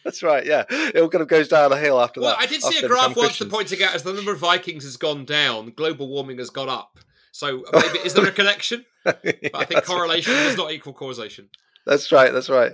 [0.04, 0.46] That's right.
[0.46, 2.42] Yeah, it all kind of goes down a hill after well, that.
[2.42, 4.96] I did see a graph once that pointed out as the number of Vikings has
[4.96, 7.00] gone down, global warming has gone up.
[7.34, 8.86] So maybe is there a connection?
[9.04, 9.22] But
[9.54, 11.50] I think correlation does not equal causation.
[11.88, 12.34] That's right.
[12.34, 12.74] That's right.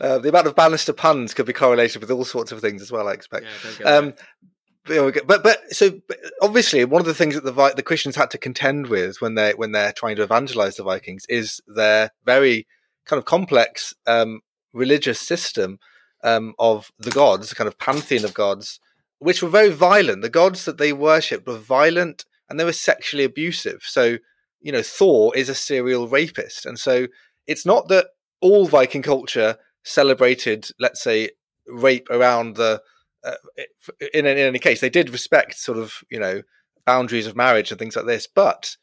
[0.00, 2.90] Uh, the amount of Bannister puns could be correlated with all sorts of things as
[2.90, 3.08] well.
[3.08, 3.46] I expect.
[3.80, 4.14] Yeah, um,
[4.86, 6.00] but but so
[6.42, 9.52] obviously one of the things that the the Christians had to contend with when they
[9.52, 12.66] when they're trying to evangelize the Vikings is their very
[13.06, 14.40] kind of complex um,
[14.72, 15.78] religious system
[16.22, 18.80] um, of the gods, a kind of pantheon of gods,
[19.18, 20.22] which were very violent.
[20.22, 23.82] The gods that they worshipped were violent and they were sexually abusive.
[23.84, 24.16] So
[24.60, 27.06] you know Thor is a serial rapist, and so
[27.46, 28.06] it's not that
[28.44, 31.30] all Viking culture celebrated, let's say,
[31.66, 32.82] rape around the.
[33.24, 33.36] Uh,
[34.12, 36.42] in, in any case, they did respect sort of you know
[36.84, 38.76] boundaries of marriage and things like this, but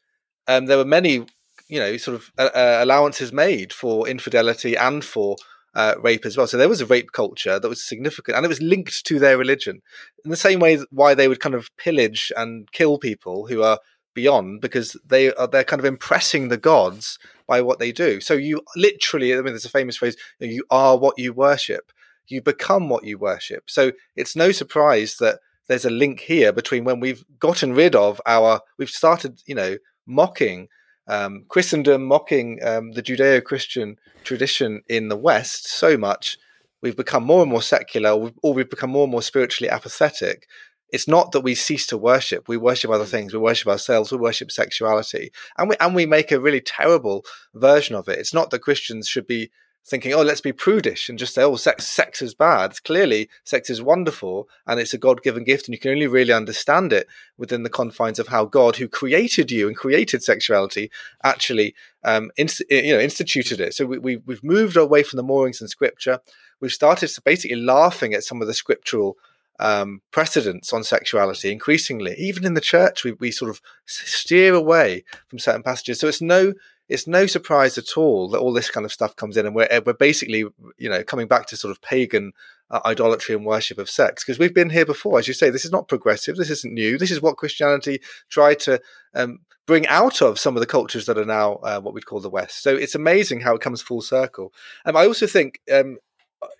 [0.48, 1.24] um, there were many
[1.68, 5.36] you know sort of uh, uh, allowances made for infidelity and for
[5.76, 6.48] uh, rape as well.
[6.48, 9.38] So there was a rape culture that was significant, and it was linked to their
[9.38, 9.80] religion
[10.24, 13.78] in the same way why they would kind of pillage and kill people who are
[14.14, 18.20] beyond because they are they're kind of impressing the gods by what they do.
[18.20, 21.92] So you literally, I mean, there's a famous phrase: "You are what you worship."
[22.28, 23.64] You become what you worship.
[23.68, 28.20] So it's no surprise that there's a link here between when we've gotten rid of
[28.26, 30.68] our, we've started, you know, mocking
[31.08, 36.38] um, Christendom, mocking um, the Judeo-Christian tradition in the West so much,
[36.80, 40.46] we've become more and more secular, or we've become more and more spiritually apathetic
[40.92, 42.48] it's not that we cease to worship.
[42.48, 43.10] We worship other mm.
[43.10, 43.32] things.
[43.32, 44.12] We worship ourselves.
[44.12, 47.24] We worship sexuality, and we and we make a really terrible
[47.54, 48.18] version of it.
[48.18, 49.50] It's not that Christians should be
[49.84, 53.70] thinking, "Oh, let's be prudish and just say, oh, sex, sex is bad." Clearly, sex
[53.70, 57.62] is wonderful, and it's a God-given gift, and you can only really understand it within
[57.62, 60.90] the confines of how God, who created you and created sexuality,
[61.24, 61.74] actually,
[62.04, 63.74] um, inst- you know, instituted it.
[63.74, 66.20] So we, we we've moved away from the moorings in Scripture.
[66.60, 69.16] We've started basically laughing at some of the scriptural
[69.58, 72.14] um, precedents on sexuality increasingly.
[72.18, 76.00] Even in the church, we, we sort of steer away from certain passages.
[76.00, 76.54] So it's no
[76.88, 79.68] it's no surprise at all that all this kind of stuff comes in, and we're
[79.86, 80.44] we're basically
[80.76, 82.32] you know coming back to sort of pagan
[82.70, 85.18] uh, idolatry and worship of sex because we've been here before.
[85.18, 86.36] As you say, this is not progressive.
[86.36, 86.98] This isn't new.
[86.98, 88.80] This is what Christianity tried to
[89.14, 92.20] um, bring out of some of the cultures that are now uh, what we'd call
[92.20, 92.62] the West.
[92.62, 94.52] So it's amazing how it comes full circle.
[94.84, 95.98] Um, I also think um,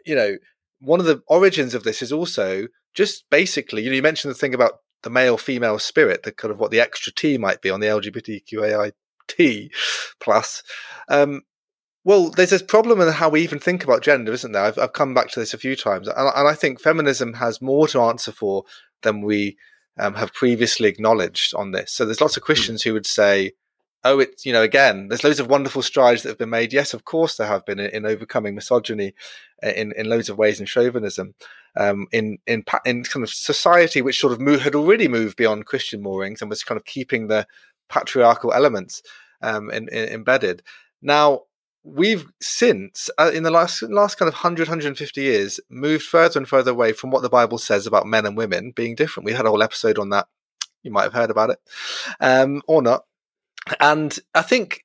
[0.06, 0.36] you know
[0.80, 4.38] one of the origins of this is also just basically, you know, you mentioned the
[4.38, 7.70] thing about the male female spirit, the kind of what the extra T might be
[7.70, 9.70] on the LGBTQAIT
[10.20, 10.62] plus.
[11.08, 11.42] Um,
[12.04, 14.64] well, there's this problem in how we even think about gender, isn't there?
[14.64, 17.62] I've, I've come back to this a few times, and, and, I think feminism has
[17.62, 18.64] more to answer for
[19.02, 19.56] than we
[19.98, 21.92] um, have previously acknowledged on this.
[21.92, 23.52] So there's lots of Christians who would say,
[24.04, 26.72] oh, it's, you know, again, there's loads of wonderful strides that have been made.
[26.72, 29.14] Yes, of course, there have been in, in overcoming misogyny
[29.62, 31.34] uh, in, in loads of ways and chauvinism.
[31.74, 35.66] Um, in in in kind of society which sort of move, had already moved beyond
[35.66, 37.46] Christian moorings and was kind of keeping the
[37.88, 39.02] patriarchal elements
[39.40, 40.62] um, in, in, embedded.
[41.00, 41.42] Now
[41.84, 46.48] we've since uh, in the last last kind of 100 150 years moved further and
[46.48, 49.46] further away from what the bible says about men and women being different we had
[49.46, 50.28] a whole episode on that
[50.84, 51.58] you might have heard about it
[52.20, 53.04] um, or not
[53.80, 54.84] and I think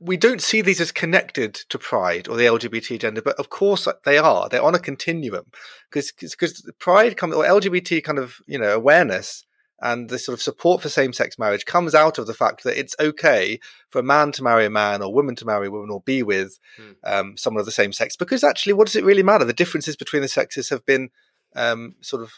[0.00, 3.86] we don't see these as connected to pride or the LGBT agenda, but of course
[4.04, 4.48] they are.
[4.48, 5.44] They're on a continuum
[5.90, 9.44] because because pride comes or LGBT kind of you know awareness
[9.80, 12.96] and the sort of support for same-sex marriage comes out of the fact that it's
[12.98, 15.88] okay for a man to marry a man or a woman to marry a woman
[15.88, 16.92] or be with hmm.
[17.04, 19.94] um, someone of the same sex because actually what does it really matter the differences
[19.94, 21.10] between the sexes have been
[21.54, 22.32] um, sort of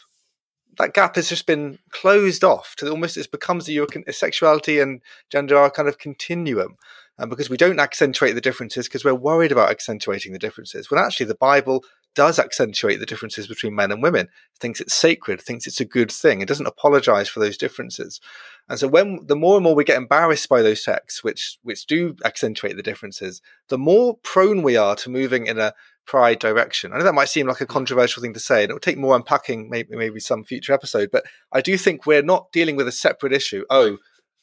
[0.77, 5.01] that gap has just been closed off to almost it becomes the European sexuality and
[5.29, 6.77] gender are kind of continuum.
[7.17, 10.99] And because we don't accentuate the differences because we're worried about accentuating the differences, when
[10.99, 14.27] actually the Bible does accentuate the differences between men and women,
[14.59, 16.41] thinks it's sacred, thinks it's a good thing.
[16.41, 18.19] It doesn't apologize for those differences.
[18.67, 21.85] And so when the more and more we get embarrassed by those texts, which which
[21.85, 25.73] do accentuate the differences, the more prone we are to moving in a
[26.05, 26.91] pride direction.
[26.91, 28.97] I know that might seem like a controversial thing to say, and it will take
[28.97, 31.09] more unpacking, maybe maybe some future episode.
[31.11, 33.63] But I do think we're not dealing with a separate issue.
[33.69, 33.97] Oh,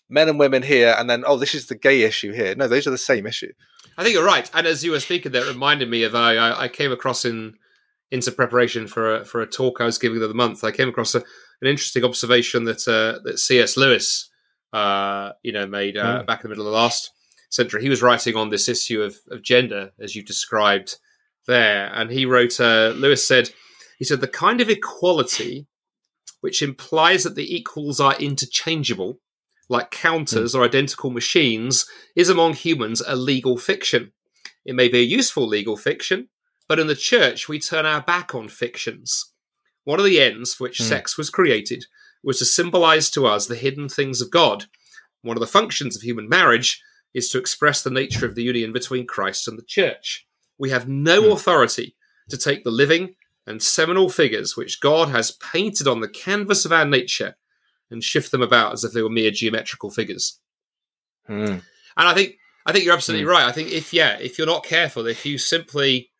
[0.09, 2.55] men and women here, and then oh, this is the gay issue here.
[2.55, 3.53] No, those are the same issue.
[3.97, 4.49] I think you're right.
[4.55, 7.55] And as you were speaking, that reminded me of I, I came across in
[8.11, 10.65] into preparation for a, for a talk I was giving the other month.
[10.65, 13.77] I came across a, an interesting observation that uh, that C.S.
[13.77, 14.31] Lewis,
[14.73, 16.27] uh, you know, made uh, mm.
[16.27, 17.11] back in the middle of the last
[17.51, 17.83] century.
[17.83, 20.99] He was writing on this issue of, of gender, as you described
[21.49, 22.61] there, and he wrote.
[22.61, 23.51] Uh, Lewis said,
[23.99, 25.67] he said the kind of equality
[26.41, 29.19] which implies that the equals are interchangeable,
[29.69, 30.59] like counters mm.
[30.61, 31.85] or identical machines,
[32.15, 34.13] is among humans a legal fiction.
[34.65, 36.29] It may be a useful legal fiction,
[36.69, 39.33] but in the church we turn our back on fictions.
[39.83, 40.85] One of the ends for which mm.
[40.85, 41.87] sex was created
[42.23, 44.67] was to symbolize to us the hidden things of God.
[45.23, 46.81] One of the functions of human marriage
[47.15, 50.28] is to express the nature of the union between Christ and the church.
[50.59, 51.33] We have no mm.
[51.33, 51.97] authority
[52.29, 53.15] to take the living
[53.47, 57.37] and seminal figures which God has painted on the canvas of our nature
[57.91, 60.39] and shift them about as if they were mere geometrical figures.
[61.29, 61.63] Mm.
[61.97, 62.35] And I think
[62.67, 63.31] I think you're absolutely mm.
[63.31, 63.47] right.
[63.47, 66.11] I think if yeah, if you're not careful, if you simply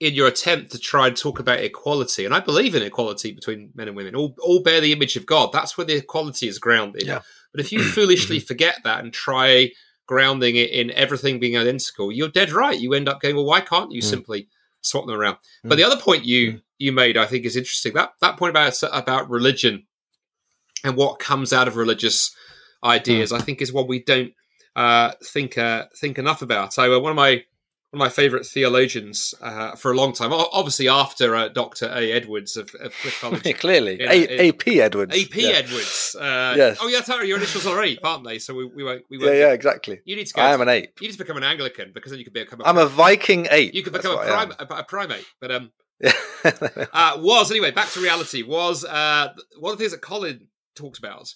[0.00, 3.70] in your attempt to try and talk about equality, and I believe in equality between
[3.74, 5.50] men and women, all, all bear the image of God.
[5.52, 7.06] That's where the equality is grounded.
[7.06, 7.20] Yeah.
[7.52, 9.70] But if you foolishly forget that and try
[10.06, 12.78] grounding it in everything being identical, you're dead right.
[12.78, 14.04] You end up going, well, why can't you mm.
[14.04, 14.48] simply
[14.80, 15.36] swap them around?
[15.36, 15.70] Mm.
[15.70, 16.62] But the other point you mm.
[16.78, 17.94] you made, I think, is interesting.
[17.94, 19.86] That that point about about religion
[20.82, 22.34] and what comes out of religious
[22.82, 23.36] ideas, mm.
[23.36, 24.32] I think, is what we don't
[24.76, 26.74] uh, think uh, think enough about.
[26.74, 27.44] So uh, one of my
[27.94, 30.32] one of my favourite theologians uh, for a long time.
[30.32, 32.10] Obviously, after uh, Doctor A.
[32.10, 35.16] Edwards of, of Cliff College, clearly in, a, AP Edwards.
[35.16, 35.48] AP yeah.
[35.50, 36.16] Edwards.
[36.18, 36.78] Uh, yes.
[36.80, 38.40] Oh yeah, sorry, your initials are ape, aren't they?
[38.40, 39.04] So we, we won't.
[39.08, 40.00] We won't yeah, yeah, exactly.
[40.04, 40.34] You need to.
[40.34, 41.00] Go I am an ape.
[41.00, 42.60] You need to become an Anglican because then you could become.
[42.60, 43.74] A I'm a Viking ape.
[43.74, 45.70] You can become a, prim- a, primate, but um.
[46.92, 49.28] uh, was anyway back to reality was uh,
[49.60, 51.32] one of the things that Colin talked about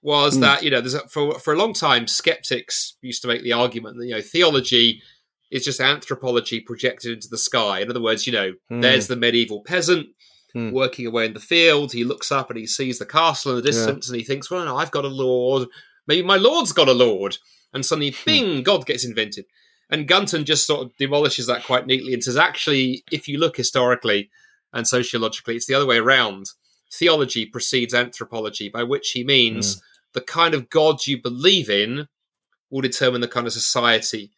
[0.00, 0.42] was mm.
[0.42, 3.52] that you know there's a, for for a long time skeptics used to make the
[3.52, 5.02] argument that you know theology
[5.50, 7.80] is just anthropology projected into the sky.
[7.80, 8.82] In other words, you know, mm.
[8.82, 10.08] there's the medieval peasant
[10.54, 10.72] mm.
[10.72, 11.92] working away in the field.
[11.92, 14.12] He looks up and he sees the castle in the distance yeah.
[14.12, 15.68] and he thinks, well, no, I've got a lord.
[16.06, 17.36] Maybe my lord's got a lord.
[17.72, 18.24] And suddenly, hmm.
[18.24, 19.44] bing, God gets invented.
[19.90, 23.56] And Gunton just sort of demolishes that quite neatly and says, actually, if you look
[23.56, 24.30] historically
[24.72, 26.46] and sociologically, it's the other way around.
[26.92, 29.80] Theology precedes anthropology, by which he means mm.
[30.12, 32.08] the kind of God you believe in
[32.70, 34.32] will determine the kind of society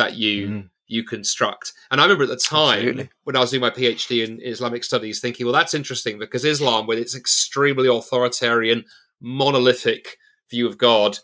[0.00, 0.70] that you mm.
[0.86, 1.72] you construct.
[1.90, 3.10] And I remember at the time Absolutely.
[3.24, 6.86] when I was doing my PhD in Islamic studies, thinking, well, that's interesting because Islam,
[6.86, 8.84] with its extremely authoritarian,
[9.20, 10.16] monolithic
[10.50, 11.18] view of God,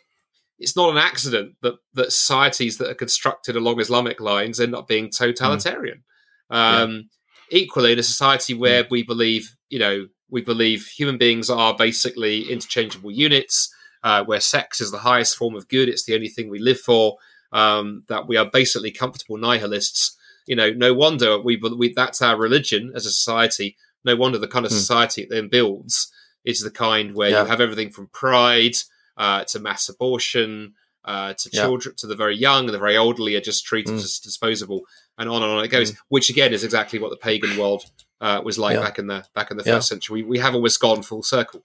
[0.58, 4.86] it's not an accident that that societies that are constructed along Islamic lines end up
[4.86, 6.04] being totalitarian.
[6.52, 6.56] Mm.
[6.56, 6.92] Um,
[7.50, 7.60] yeah.
[7.60, 8.90] Equally, in a society where mm.
[8.90, 14.80] we believe, you know, we believe human beings are basically interchangeable units, uh, where sex
[14.80, 17.16] is the highest form of good, it's the only thing we live for
[17.56, 20.16] um, that we are basically comfortable nihilists.
[20.46, 23.76] You know, no wonder we, we that's our religion as a society.
[24.04, 24.78] No wonder the kind of hmm.
[24.78, 26.12] society it then builds
[26.44, 27.40] is the kind where yeah.
[27.40, 28.76] you have everything from pride
[29.16, 30.74] uh, to mass abortion
[31.06, 31.62] uh, to yeah.
[31.62, 33.96] children to the very young and the very elderly are just treated mm.
[33.96, 34.82] as disposable,
[35.16, 35.92] and on and on it goes.
[35.92, 35.96] Mm.
[36.08, 37.84] Which again is exactly what the pagan world
[38.20, 38.82] uh, was like yeah.
[38.82, 40.22] back in the back in the first century.
[40.22, 41.62] We, we have almost gone full circle.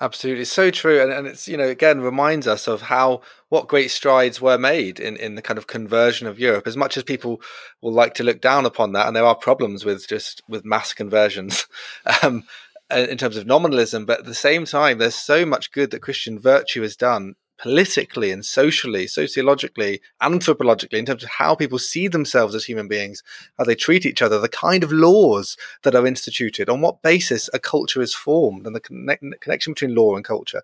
[0.00, 3.90] Absolutely, so true, and, and it's you know again reminds us of how what great
[3.90, 6.66] strides were made in in the kind of conversion of Europe.
[6.66, 7.40] As much as people
[7.80, 10.92] will like to look down upon that, and there are problems with just with mass
[10.92, 11.66] conversions,
[12.22, 12.42] um,
[12.90, 16.38] in terms of nominalism, but at the same time, there's so much good that Christian
[16.38, 22.56] virtue has done politically and socially, sociologically, anthropologically, in terms of how people see themselves
[22.56, 23.22] as human beings,
[23.56, 27.48] how they treat each other, the kind of laws that are instituted, on what basis
[27.54, 30.62] a culture is formed, and the connect- connection between law and culture.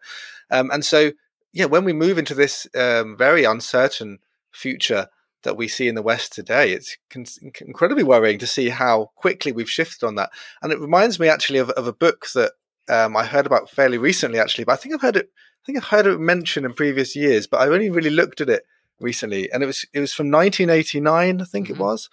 [0.50, 1.12] Um, and so,
[1.52, 4.18] yeah, when we move into this um, very uncertain
[4.50, 5.06] future
[5.44, 7.26] that we see in the West today, it's con-
[7.60, 10.30] incredibly worrying to see how quickly we've shifted on that.
[10.62, 12.54] And it reminds me actually of, of a book that
[12.88, 15.30] um, I heard about fairly recently, actually, but I think I've heard it
[15.62, 18.48] I think I've heard it mentioned in previous years, but I've only really looked at
[18.48, 18.64] it
[19.00, 21.74] recently, and it was it was from 1989, I think mm-hmm.
[21.74, 22.08] it was,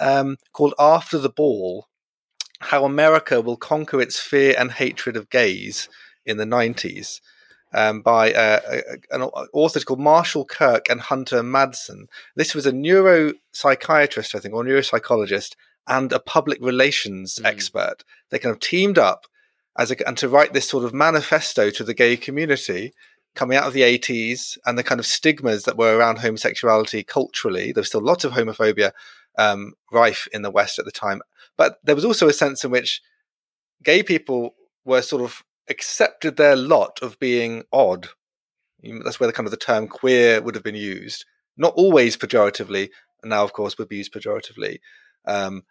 [0.00, 1.86] um, called "After the Ball:
[2.60, 5.88] How America Will Conquer Its Fear and Hatred of Gays
[6.26, 7.20] in the 90s."
[7.72, 8.58] Um, by uh,
[9.12, 12.06] an author called Marshall Kirk and Hunter Madsen.
[12.34, 15.54] This was a neuropsychiatrist, I think, or neuropsychologist,
[15.86, 17.46] and a public relations mm.
[17.46, 18.02] expert.
[18.30, 19.26] They kind of teamed up
[19.78, 22.92] as a, and to write this sort of manifesto to the gay community
[23.34, 27.72] coming out of the 80s and the kind of stigmas that were around homosexuality culturally.
[27.72, 28.92] There was still lots of homophobia
[29.38, 31.22] um, rife in the West at the time,
[31.56, 33.00] but there was also a sense in which
[33.82, 34.54] gay people
[34.84, 38.08] were sort of accepted their lot of being odd.
[38.82, 41.24] That's where the kind of the term queer would have been used,
[41.56, 42.90] not always pejoratively,
[43.22, 44.80] and now of course would be used pejoratively.
[45.26, 45.62] Um,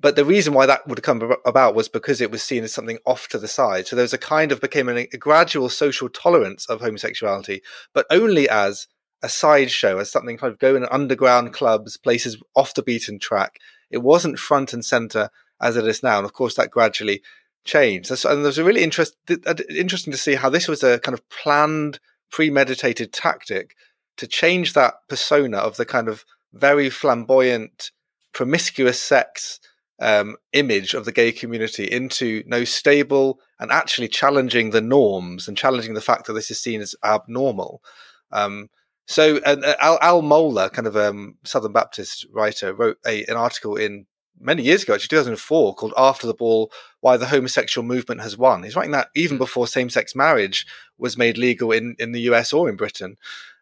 [0.00, 2.98] but the reason why that would come about was because it was seen as something
[3.04, 3.86] off to the side.
[3.86, 8.06] So there was a kind of became a, a gradual social tolerance of homosexuality, but
[8.10, 8.86] only as
[9.22, 13.58] a sideshow, as something kind of going in underground clubs, places off the beaten track.
[13.90, 15.30] It wasn't front and center
[15.60, 17.22] as it is now, and of course that gradually
[17.64, 18.10] changed.
[18.24, 21.28] And there's a really interest, uh, interesting to see how this was a kind of
[21.28, 21.98] planned,
[22.30, 23.74] premeditated tactic
[24.18, 27.90] to change that persona of the kind of very flamboyant,
[28.32, 29.58] promiscuous sex
[30.00, 35.56] um, image of the gay community into no stable and actually challenging the norms and
[35.56, 37.82] challenging the fact that this is seen as abnormal.
[38.30, 38.68] Um,
[39.06, 43.76] so uh, Al, Al kind of a um, Southern Baptist writer, wrote a, an article
[43.76, 44.06] in
[44.38, 48.62] many years ago, actually 2004, called "After the Ball: Why the Homosexual Movement Has Won."
[48.62, 49.42] He's writing that even hmm.
[49.42, 50.66] before same-sex marriage
[50.98, 53.16] was made legal in, in the US or in Britain,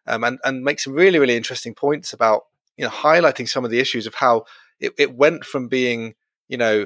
[0.05, 2.43] um, and and makes some really really interesting points about
[2.75, 4.43] you know highlighting some of the issues of how
[4.79, 6.13] it, it went from being
[6.47, 6.85] you know,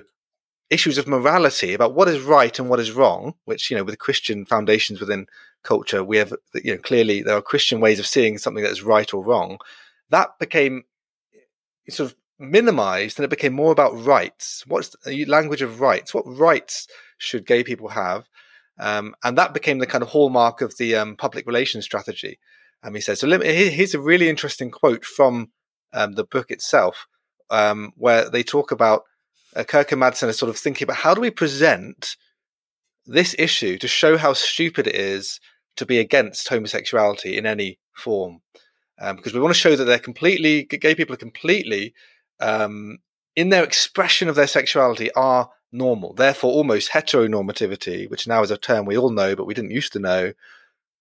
[0.69, 3.99] issues of morality about what is right and what is wrong, which, you know, with
[3.99, 5.27] Christian foundations within
[5.63, 8.81] culture, we have, you know, clearly there are Christian ways of seeing something that is
[8.81, 9.57] right or wrong.
[10.09, 10.83] That became
[11.89, 14.63] sort of minimized and it became more about rights.
[14.65, 16.13] What's the language of rights?
[16.13, 18.27] What rights should gay people have?
[18.79, 22.39] Um, and that became the kind of hallmark of the um, public relations strategy.
[22.83, 25.51] Um, he says, so me, here's a really interesting quote from
[25.93, 27.07] um, the book itself,
[27.49, 29.03] um, where they talk about
[29.55, 32.15] uh, Kirk and Madsen are sort of thinking about how do we present
[33.05, 35.39] this issue to show how stupid it is
[35.75, 38.41] to be against homosexuality in any form.
[38.99, 41.93] Um, because we want to show that they're completely, gay people are completely,
[42.39, 42.99] um,
[43.35, 46.13] in their expression of their sexuality, are normal.
[46.13, 49.93] Therefore, almost heteronormativity, which now is a term we all know, but we didn't used
[49.93, 50.33] to know,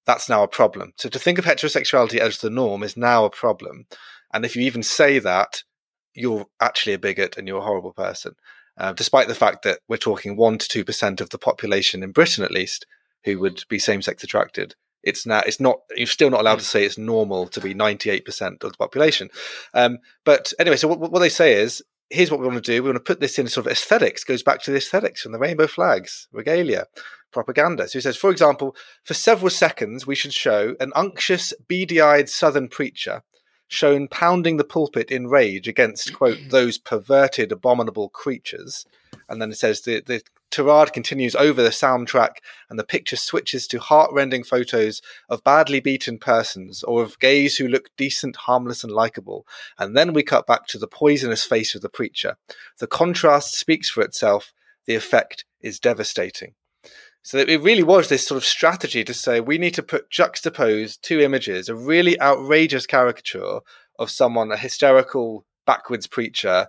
[0.06, 0.92] that's now a problem.
[0.96, 3.86] So to think of heterosexuality as the norm is now a problem.
[4.32, 5.62] And if you even say that,
[6.14, 8.34] you're actually a bigot and you're a horrible person.
[8.78, 12.12] Uh, despite the fact that we're talking one to two percent of the population in
[12.12, 12.86] Britain, at least,
[13.24, 14.74] who would be same-sex attracted.
[15.02, 18.24] It's now it's not you're still not allowed to say it's normal to be 98
[18.24, 19.30] percent of the population.
[19.74, 22.82] Um, but anyway, so what, what they say is here's what we want to do.
[22.82, 24.24] We want to put this in sort of aesthetics.
[24.24, 26.86] Goes back to the aesthetics from the rainbow flags, regalia,
[27.32, 27.88] propaganda.
[27.88, 32.68] So he says, for example, for several seconds we should show an unctuous, beady-eyed Southern
[32.68, 33.22] preacher
[33.70, 38.84] shown pounding the pulpit in rage against, quote, those perverted, abominable creatures.
[39.28, 43.68] And then it says the, the tirade continues over the soundtrack, and the picture switches
[43.68, 48.92] to heartrending photos of badly beaten persons or of gays who look decent, harmless, and
[48.92, 49.46] likable.
[49.78, 52.36] And then we cut back to the poisonous face of the preacher.
[52.78, 54.52] The contrast speaks for itself.
[54.86, 56.54] The effect is devastating.
[57.22, 60.98] So it really was this sort of strategy to say we need to put juxtapose
[61.00, 63.60] two images, a really outrageous caricature
[63.98, 66.68] of someone, a hysterical backwards preacher,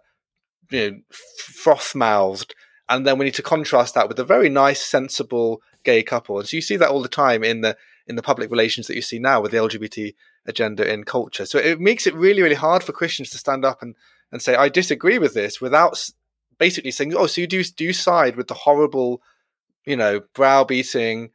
[0.70, 2.54] you know, froth mouthed,
[2.89, 6.38] and then we need to contrast that with a very nice, sensible gay couple.
[6.38, 7.78] And so you see that all the time in the
[8.08, 10.14] in the public relations that you see now with the LGBT
[10.45, 11.45] agenda in culture.
[11.45, 13.95] So it makes it really, really hard for Christians to stand up and
[14.32, 16.12] and say I disagree with this without
[16.58, 19.22] basically saying, oh, so you do do side with the horrible
[19.86, 21.29] you know, browbeating,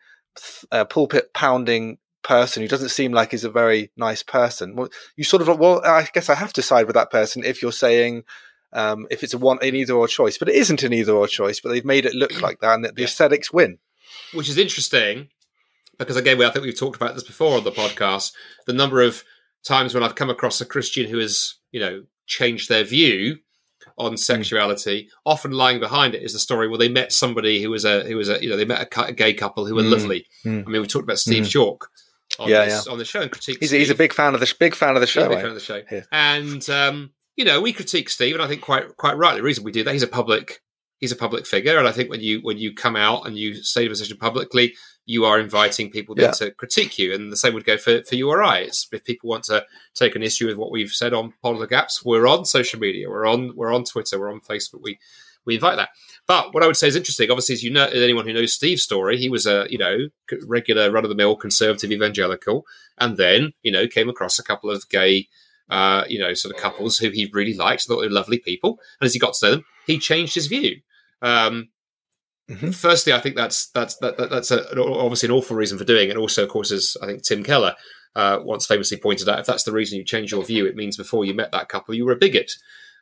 [0.72, 4.74] uh, pulpit pounding person who doesn't seem like he's a very nice person.
[4.76, 7.62] Well, you sort of well, I guess I have to side with that person if
[7.62, 8.24] you're saying
[8.72, 11.28] um, if it's a one an either or choice, but it isn't an either or
[11.28, 11.60] choice.
[11.60, 13.06] But they've made it look like that, and that the Yeah.
[13.08, 13.78] aesthetics win.
[14.32, 15.28] which is interesting
[15.98, 18.32] because again, we, I think we've talked about this before on the podcast.
[18.66, 19.22] The number of
[19.64, 23.38] times when I've come across a Christian who has, you know, changed their view
[23.98, 27.84] on sexuality, often lying behind it is the story where they met somebody who was
[27.84, 29.90] a who was a you know they met a, a gay couple who were Mm.
[29.92, 30.26] lovely.
[30.44, 30.66] Mm.
[30.66, 31.82] I mean, we talked about Steve Chalke
[32.38, 33.58] on, Yeah, this, on the show and critique.
[33.60, 35.28] He's, he's a big fan of the big fan of the show.
[35.28, 35.40] big eh?
[35.40, 35.82] fan of the show.
[35.90, 36.02] Yeah.
[36.12, 39.40] And um, you know, we critique Steve, and I think quite quite rightly.
[39.40, 40.60] The reason we do that, he's a public
[40.98, 43.54] he's a public figure, and I think when you when you come out and you
[43.54, 44.74] state a position publicly,
[45.04, 46.32] you are inviting people Yeah.
[46.32, 48.60] to critique you, and the same would go for for you or I.
[48.60, 52.04] It's, if people want to take an issue with what we've said on Polar Gaps,
[52.04, 54.82] we're on social media, we're on we're on Twitter, we're on Facebook.
[54.82, 54.98] We
[55.44, 55.90] we invite that.
[56.26, 58.82] But what I would say is interesting, obviously, as you know, anyone who knows Steve's
[58.82, 60.08] story, he was a you know
[60.46, 62.66] regular run of the mill conservative evangelical,
[62.98, 65.28] and then you know came across a couple of gay
[65.70, 68.78] uh, you know, sort of couples who he really liked, thought they were lovely people.
[69.00, 70.80] And as he got to know them, he changed his view.
[71.22, 71.68] Um,
[72.48, 72.72] Mhm.
[72.72, 76.06] Firstly, I think that's that's that, that, that's a, obviously an awful reason for doing
[76.06, 76.10] it.
[76.12, 77.74] And also, of course, as I think Tim Keller
[78.14, 80.96] uh, once famously pointed out, if that's the reason you change your view, it means
[80.96, 82.52] before you met that couple, you were a bigot.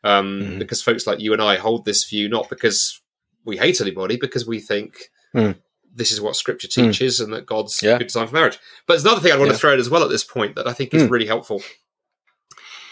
[0.03, 0.59] Um, Mhm.
[0.61, 3.01] Because folks like you and I hold this view not because
[3.45, 4.95] we hate anybody, because we think
[5.37, 5.57] Mm.
[5.95, 6.87] this is what Scripture Mm.
[6.93, 7.99] teaches and that God's Yeah.
[7.99, 8.59] good design for marriage.
[8.87, 9.53] But there's another thing I want Yeah.
[9.53, 11.11] to throw in as well at this point that I think is Mm.
[11.11, 11.62] really helpful.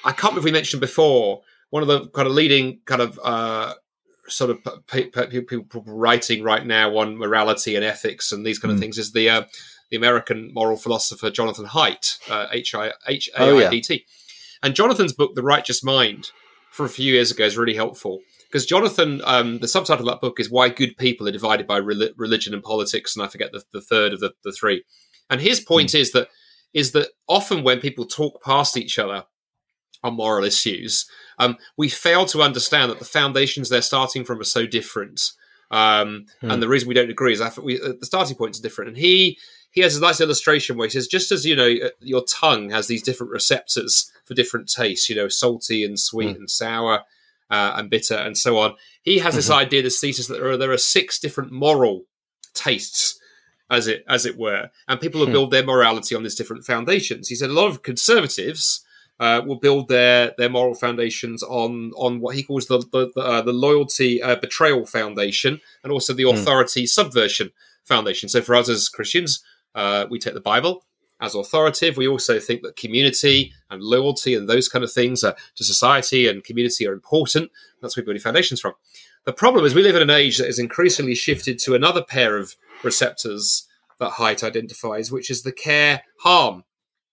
[0.05, 3.19] I can't remember if we mentioned before one of the kind of leading kind of
[3.23, 3.75] uh,
[4.29, 8.59] sort of pe- pe- pe- people writing right now on morality and ethics and these
[8.59, 8.83] kind of Mm.
[8.83, 9.43] things is the uh,
[9.91, 13.71] the American moral philosopher Jonathan Haidt, uh, H I H A Oh, yeah.
[14.63, 16.31] And Jonathan's book The Righteous Mind
[16.71, 20.21] from a few years ago is really helpful because Jonathan, um, the subtitle of that
[20.21, 23.51] book is Why Good People Are Divided by Reli- Religion and Politics, and I forget
[23.53, 24.85] the, the third of the, the three.
[25.31, 26.29] And his point is that
[26.73, 29.25] is that often when people talk past each other
[30.03, 31.07] on moral issues,
[31.39, 35.33] um, we fail to understand that the foundations they're starting from are so different.
[35.71, 36.51] Um, Hmm.
[36.51, 38.89] And the reason we don't agree is that we, uh, the starting points are different.
[38.91, 39.39] And he
[39.71, 42.69] he has a nice illustration where he says, just as you know, uh, your tongue
[42.71, 47.05] has these different receptors for different tastes, you know, salty and sweet and sour
[47.51, 48.75] uh, and bitter and so on.
[49.03, 52.05] He has this idea, this thesis that there are, there are six different moral
[52.53, 53.19] tastes,
[53.71, 55.33] as it as it were, and people will Hmm.
[55.33, 57.29] build their morality on these different foundations.
[57.29, 58.85] He said a lot of conservatives
[59.25, 63.21] uh, will build their their moral foundations on on what he calls the the, the,
[63.33, 65.53] uh, the loyalty uh, betrayal foundation,
[65.83, 66.35] and also the Hmm.
[66.35, 67.49] authority subversion
[67.93, 68.29] foundation.
[68.29, 69.31] So for us as Christians,
[69.81, 70.75] uh, we take the Bible
[71.21, 71.97] as authoritative.
[71.97, 76.23] We also think that community and loyalty and those kind of things are, to society
[76.29, 77.51] and community are important.
[77.81, 78.75] That's where we build foundations from.
[79.25, 82.33] The problem is we live in an age that is increasingly shifted to another pair
[82.43, 83.69] of receptors
[84.01, 86.65] that Haidt identifies, which is the care harm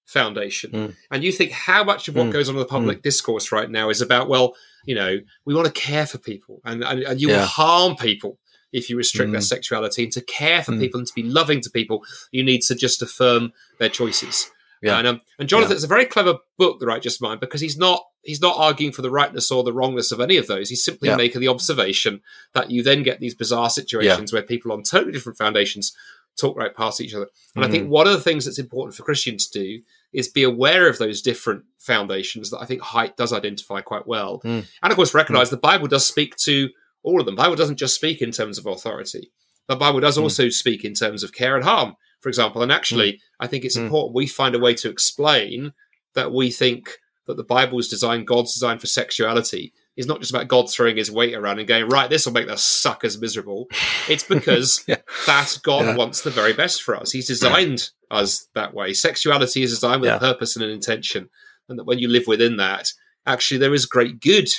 [0.09, 0.71] foundation.
[0.71, 0.95] Mm.
[1.11, 2.31] And you think how much of what Mm.
[2.31, 4.55] goes on in the public discourse right now is about, well,
[4.85, 7.39] you know, we want to care for people and, and, and you Yeah.
[7.41, 8.39] will harm people
[8.73, 9.55] if you restrict their Mm.
[9.55, 10.03] sexuality.
[10.03, 10.79] And to care for Mm.
[10.79, 14.49] people and to be loving to people, you need to just affirm their choices.
[14.81, 14.97] Yeah.
[14.97, 15.75] And, um, and Jonathan, Yeah.
[15.75, 19.01] it's a very clever book, The Righteous Mind, because he's not he's not arguing for
[19.01, 20.67] the rightness or the wrongness of any of those.
[20.69, 21.15] He's simply Yeah.
[21.15, 22.19] making the observation
[22.53, 25.93] that you then get these bizarre situations where people on totally different foundations
[26.37, 27.27] talk right past each other.
[27.55, 27.71] And I Mm.
[27.71, 29.81] think one of the things that's important for Christians to do
[30.13, 34.41] is be aware of those different foundations that I think Haidt does identify quite well.
[34.43, 34.65] Mm.
[34.81, 36.69] And of course, recognize the Bible does speak to
[37.03, 37.35] all of them.
[37.35, 39.31] The Bible doesn't just speak in terms of authority.
[39.67, 40.23] The Bible does Mm.
[40.23, 42.61] also speak in terms of care and harm, for example.
[42.63, 43.83] And actually, I think it's Mm.
[43.85, 45.73] important we find a way to explain
[46.15, 46.97] that we think
[47.27, 51.11] that the Bible's design, God's design for sexuality, is not just about God throwing his
[51.11, 53.67] weight around and going, right, this will make the suckers miserable.
[54.07, 54.97] It's because Yeah.
[55.27, 55.95] that God Yeah.
[55.95, 57.11] wants the very best for us.
[57.11, 58.93] He's designed us that way.
[58.93, 60.15] Sexuality is designed with Yeah.
[60.17, 61.29] a purpose and an intention.
[61.67, 62.91] And that when you live within that,
[63.25, 64.49] actually there is great good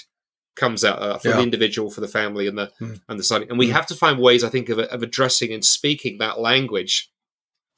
[0.57, 1.37] comes out uh, for Yeah.
[1.37, 3.01] the individual, for the family, and the Mm.
[3.09, 3.47] and the son.
[3.49, 3.73] And we Mm.
[3.73, 7.11] have to find ways, I think, of, of addressing and speaking that language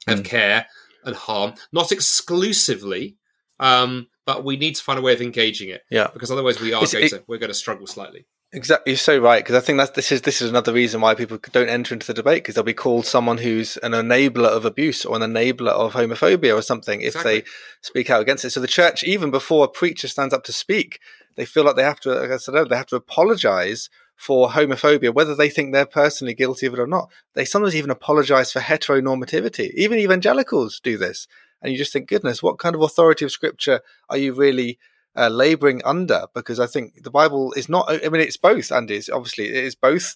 [0.07, 0.25] of Mm.
[0.25, 0.67] care
[1.05, 3.17] and harm, not exclusively,
[3.59, 6.09] um, but we need to find a way of engaging it Yeah.
[6.13, 8.25] because otherwise we are It's- going it- to we're going to struggle slightly.
[8.55, 11.15] Exactly, you're so right because I think that's this is this is another reason why
[11.15, 14.63] people don't enter into the debate because they'll be called someone who's an enabler of
[14.63, 17.43] abuse or an enabler of homophobia or something if they
[17.81, 18.51] speak out against it.
[18.51, 20.99] So the church, even before a preacher stands up to speak,
[21.35, 25.11] they feel like they have to, like I said, they have to apologize for homophobia,
[25.11, 27.11] whether they think they're personally guilty of it or not.
[27.33, 29.71] They sometimes even apologize for heteronormativity.
[29.73, 31.27] Even evangelicals do this,
[31.59, 34.77] and you just think, goodness, what kind of authority of scripture are you really?
[35.15, 37.89] Uh, laboring under because I think the Bible is not.
[37.89, 38.95] I mean, it's both, Andy.
[38.95, 40.15] It's obviously it is both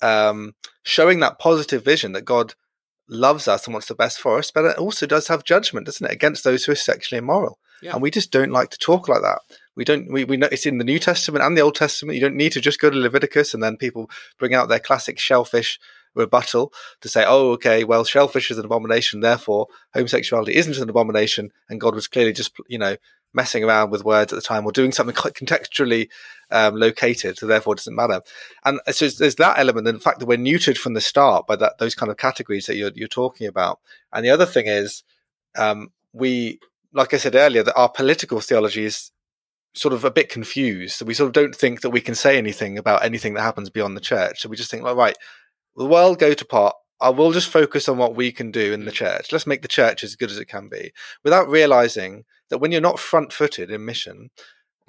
[0.00, 2.54] um, showing that positive vision that God
[3.08, 6.06] loves us and wants the best for us, but it also does have judgment, doesn't
[6.06, 7.58] it, against those who are sexually immoral.
[7.82, 7.94] Yeah.
[7.94, 9.40] And we just don't like to talk like that.
[9.74, 10.12] We don't.
[10.12, 12.14] We, we know it's in the New Testament and the Old Testament.
[12.14, 15.18] You don't need to just go to Leviticus and then people bring out their classic
[15.18, 15.78] shellfish
[16.14, 21.50] rebuttal to say, oh, okay, well, shellfish is an abomination, therefore homosexuality isn't an abomination,
[21.68, 22.96] and God was clearly just, you know,
[23.34, 26.08] messing around with words at the time or doing something contextually
[26.50, 28.20] um, located, so therefore it doesn't matter.
[28.64, 31.56] And so there's that element, and the fact that we're neutered from the start by
[31.56, 33.80] that those kind of categories that you're, you're talking about.
[34.12, 35.02] And the other thing is,
[35.56, 36.60] um, we,
[36.92, 39.10] like I said earlier, that our political theology is
[39.74, 40.96] sort of a bit confused.
[40.96, 43.70] So we sort of don't think that we can say anything about anything that happens
[43.70, 44.42] beyond the church.
[44.42, 45.16] So we just think, well, right,
[45.76, 46.76] the world go to pot.
[47.00, 49.32] I will just focus on what we can do in the church.
[49.32, 50.92] Let's make the church as good as it can be,
[51.24, 54.28] without realizing that when you're not front-footed in mission,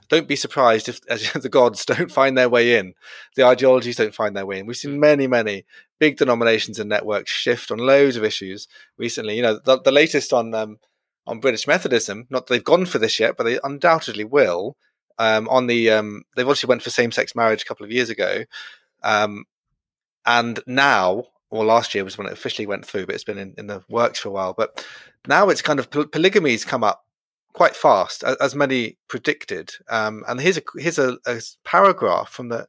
[0.09, 2.93] don't be surprised if as the gods don't find their way in,
[3.37, 4.65] the ideologies don't find their way in.
[4.65, 5.63] We've seen many, many
[5.97, 9.37] big denominations and networks shift on loads of issues recently.
[9.37, 10.77] You know, the, the latest on um,
[11.25, 12.27] on British Methodism.
[12.29, 14.75] Not that they've gone for this yet, but they undoubtedly will.
[15.19, 18.43] Um, on the um, they've obviously went for same-sex marriage a couple of years ago.
[19.03, 19.45] Um,
[20.25, 23.53] and now, or last year was when it officially went through, but it's been in,
[23.57, 24.53] in the works for a while.
[24.53, 24.85] But
[25.29, 27.05] now it's kind of polygamy's come up
[27.53, 29.71] quite fast, as, many predicted.
[29.89, 32.67] Um, and here's a here's a, a paragraph from the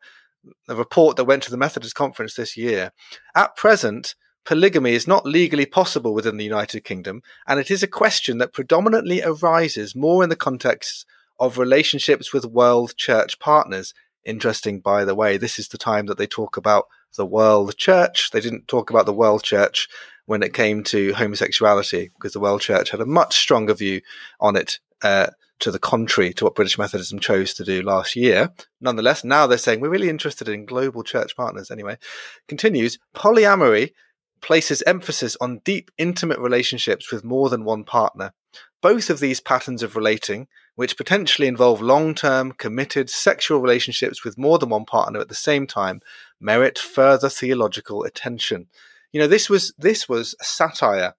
[0.66, 2.92] the report that went to the Methodist conference this year.
[3.34, 4.14] At present,
[4.44, 8.52] polygamy is not legally possible within the United Kingdom, and it is a question that
[8.52, 11.06] predominantly arises more in the context
[11.40, 13.94] of relationships with world church partners.
[14.24, 18.30] Interesting, by the way, this is the time that they talk about the world church.
[18.30, 19.88] They didn't talk about the world church
[20.26, 24.00] when it came to homosexuality because the world church had a much stronger view
[24.40, 24.78] on it.
[25.02, 25.26] Uh,
[25.60, 28.52] to the contrary to what British Methodism chose to do last year.
[28.80, 31.96] Nonetheless, now they're saying we're really interested in global church partners anyway.
[32.48, 33.92] Continues polyamory
[34.40, 38.32] places emphasis on deep, intimate relationships with more than one partner.
[38.82, 44.38] Both of these patterns of relating, which potentially involve long term, committed sexual relationships with
[44.38, 46.00] more than one partner at the same time,
[46.40, 48.66] merit further theological attention.
[49.12, 51.14] You know, this was this was satire.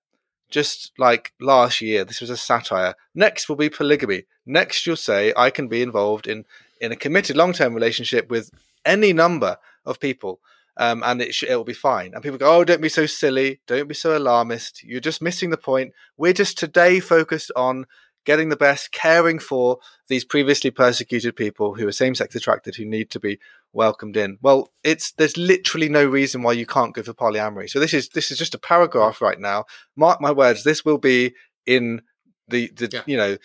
[0.52, 2.94] Just like last year, this was a satire.
[3.16, 4.26] Next will be polygamy.
[4.46, 6.46] Next, you'll say I can be involved in
[6.80, 8.52] in a committed long term relationship with
[8.86, 10.40] any number of people
[10.78, 12.14] um, and it sh- it'll be fine.
[12.14, 14.84] And people go, "Oh, don't be so silly, don't be so alarmist.
[14.84, 15.94] You're just missing the point.
[16.18, 17.86] We're just today focused on
[18.26, 23.10] getting the best, caring for these previously persecuted people who are same-sex attracted, who need
[23.12, 23.40] to be
[23.74, 27.70] welcomed in." Well, it's there's literally no reason why you can't go for polyamory.
[27.70, 29.66] So this is this is just a paragraph right now.
[29.96, 31.34] Mark my words, this will be
[31.66, 32.02] in
[32.48, 33.02] the the yeah.
[33.06, 33.38] you know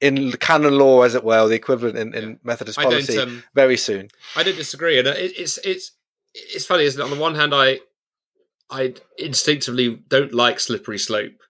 [0.00, 4.08] in canon law, as it were, the equivalent in, in Methodist policy, um, very soon.
[4.34, 5.92] I don't disagree, and it, it's it's
[6.34, 7.04] it's funny, isn't it?
[7.04, 7.80] On the one hand, I
[8.70, 11.42] I instinctively don't like slippery slope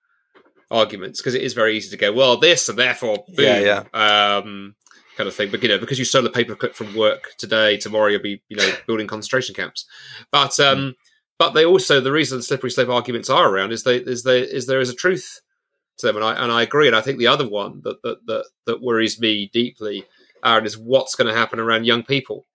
[0.70, 4.36] arguments because it is very easy to go, well, this and therefore, boom, yeah, yeah.
[4.36, 4.74] Um,
[5.16, 5.50] kind of thing.
[5.50, 8.56] But you know, because you stole a paperclip from work today, tomorrow you'll be you
[8.56, 9.86] know building concentration camps.
[10.30, 10.94] But um, mm.
[11.38, 14.66] but they also the reason slippery slope arguments are around is they is they is
[14.66, 15.40] there is a truth
[15.98, 16.86] to them, and I and I agree.
[16.86, 20.04] And I think the other one that that that, that worries me deeply,
[20.44, 22.46] Aaron, is what's going to happen around young people.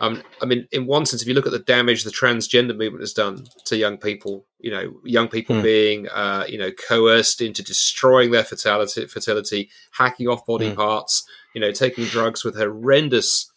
[0.00, 3.02] Um, I mean, in one sense, if you look at the damage the transgender movement
[3.02, 5.62] has done to young people, you know, young people mm.
[5.62, 10.74] being, uh, you know, coerced into destroying their fertility, fertility, hacking off body mm.
[10.74, 11.24] parts,
[11.54, 13.52] you know, taking drugs with horrendous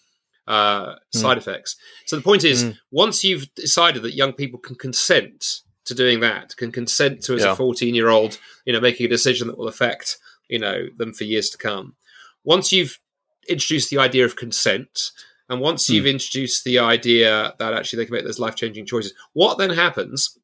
[0.45, 0.97] uh, mm.
[1.11, 1.77] side effects.
[2.07, 2.71] So the point is, hmm.
[2.91, 7.43] once you've decided that young people can consent to doing that, can consent to as
[7.43, 7.53] yeah.
[7.53, 10.17] a fourteen-year-old, you know, making a decision that will affect,
[10.49, 11.95] you know, them for years to come.
[12.43, 12.99] Once you've
[13.47, 15.11] introduced the idea of consent
[15.49, 16.11] and once you've mm.
[16.11, 20.37] introduced the idea that actually they can make those life changing choices, what then happens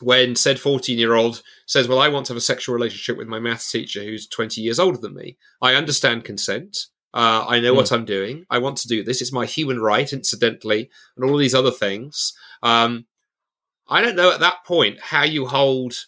[0.00, 3.28] when said 14 year old says, Well, I want to have a sexual relationship with
[3.28, 5.36] my maths teacher who's 20 years older than me?
[5.62, 6.86] I understand consent.
[7.14, 7.76] Uh, I know mm.
[7.76, 8.44] what I'm doing.
[8.50, 9.22] I want to do this.
[9.22, 12.34] It's my human right, incidentally, and all these other things.
[12.62, 13.06] Um,
[13.88, 16.06] I don't know at that point how you hold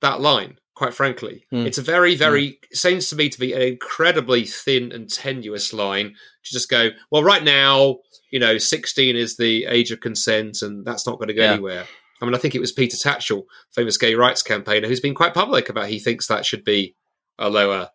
[0.00, 1.44] that line quite frankly.
[1.52, 1.66] Mm.
[1.66, 2.56] It's a very, very, mm.
[2.72, 6.14] seems to me to be an incredibly thin and tenuous line
[6.44, 7.96] to just go, well, right now,
[8.30, 11.52] you know, 16 is the age of consent and that's not going to go yeah.
[11.54, 11.84] anywhere.
[12.22, 13.42] I mean, I think it was Peter Tatchell,
[13.74, 16.94] famous gay rights campaigner, who's been quite public about he thinks that should be
[17.40, 17.90] a lower,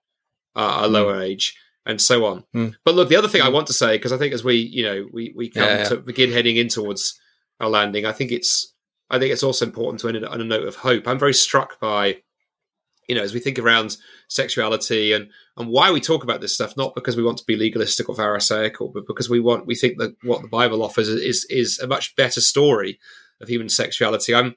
[0.53, 0.91] uh, a mm.
[0.91, 2.43] lower age and so on.
[2.51, 2.67] Hmm.
[2.83, 3.53] But look, the other thing I hmm.
[3.53, 5.83] want to say, because I think as we, you know, we, we come yeah, yeah.
[5.85, 7.17] to begin heading in towards
[7.61, 8.73] our landing, I think it's,
[9.09, 11.07] I think it's also important to end on a note of hope.
[11.07, 12.17] I'm very struck by
[13.07, 13.97] you know, as we think around
[14.27, 17.55] sexuality and and why we talk about this stuff, not because we want to be
[17.55, 21.45] legalistic or pharisaical, but because we want we think that what the Bible offers is
[21.49, 22.99] is a much better story
[23.41, 24.33] of human sexuality.
[24.33, 24.55] I'm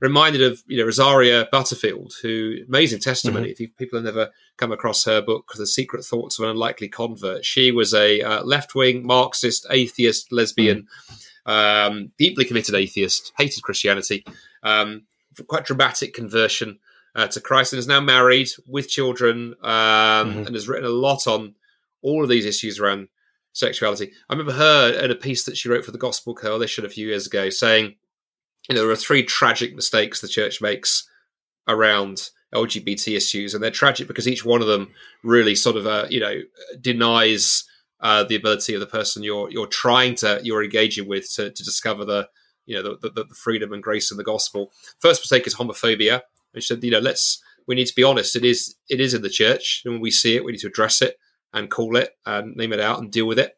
[0.00, 3.52] reminded of you know Rosaria Butterfield, who amazing testimony.
[3.52, 3.64] Mm-hmm.
[3.64, 7.44] If people have never come across her book, "The Secret Thoughts of an Unlikely Convert,"
[7.44, 11.50] she was a uh, left-wing Marxist, atheist, lesbian, mm-hmm.
[11.50, 14.24] um, deeply committed atheist, hated Christianity,
[14.62, 15.02] um,
[15.46, 16.78] quite dramatic conversion
[17.14, 20.38] uh, to Christ, and is now married with children, um, mm-hmm.
[20.46, 21.54] and has written a lot on
[22.02, 23.08] all of these issues around
[23.52, 24.12] sexuality.
[24.28, 27.08] I remember her in a piece that she wrote for the Gospel Coalition a few
[27.08, 27.96] years ago, saying
[28.68, 31.08] you know, there are three tragic mistakes the church makes
[31.66, 34.88] around LGBT issues, and they're tragic because each one of them
[35.22, 36.40] really sort of, uh, you know,
[36.80, 37.64] denies
[38.00, 41.64] uh, the ability of the person you're you're trying to you're engaging with to, to
[41.64, 42.28] discover the
[42.64, 44.70] you know the, the, the freedom and grace in the gospel.
[45.00, 46.22] First mistake is homophobia,
[46.58, 48.34] which said you know let's we need to be honest.
[48.34, 50.68] It is it is in the church, and when we see it, we need to
[50.68, 51.16] address it
[51.52, 53.56] and call it and name it out and deal with it.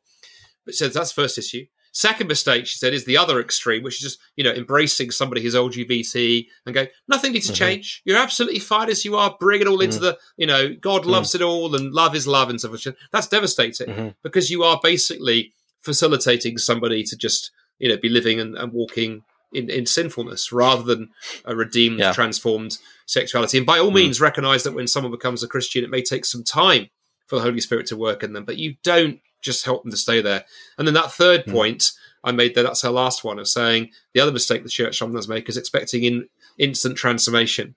[0.64, 1.66] But so that's first issue.
[1.92, 5.42] Second mistake, she said, is the other extreme, which is just, you know, embracing somebody
[5.42, 7.64] who's LGBT and go, nothing needs to mm-hmm.
[7.64, 8.02] change.
[8.04, 9.36] You're absolutely fine as you are.
[9.40, 10.04] Bring it all into mm-hmm.
[10.04, 11.10] the, you know, God mm-hmm.
[11.10, 12.86] loves it all and love is love and so forth.
[13.10, 14.08] That's devastating mm-hmm.
[14.22, 19.24] because you are basically facilitating somebody to just, you know, be living and, and walking
[19.52, 21.10] in, in sinfulness rather than
[21.44, 22.12] a redeemed, yeah.
[22.12, 23.58] transformed sexuality.
[23.58, 23.94] And by all mm.
[23.94, 26.88] means, recognize that when someone becomes a Christian, it may take some time
[27.26, 29.96] for the Holy Spirit to work in them, but you don't just help them to
[29.96, 30.44] stay there.
[30.78, 31.52] And then that third mm.
[31.52, 31.92] point
[32.22, 35.28] I made there, that's our last one of saying the other mistake the church sometimes
[35.28, 36.28] make is expecting in
[36.58, 37.74] instant transformation.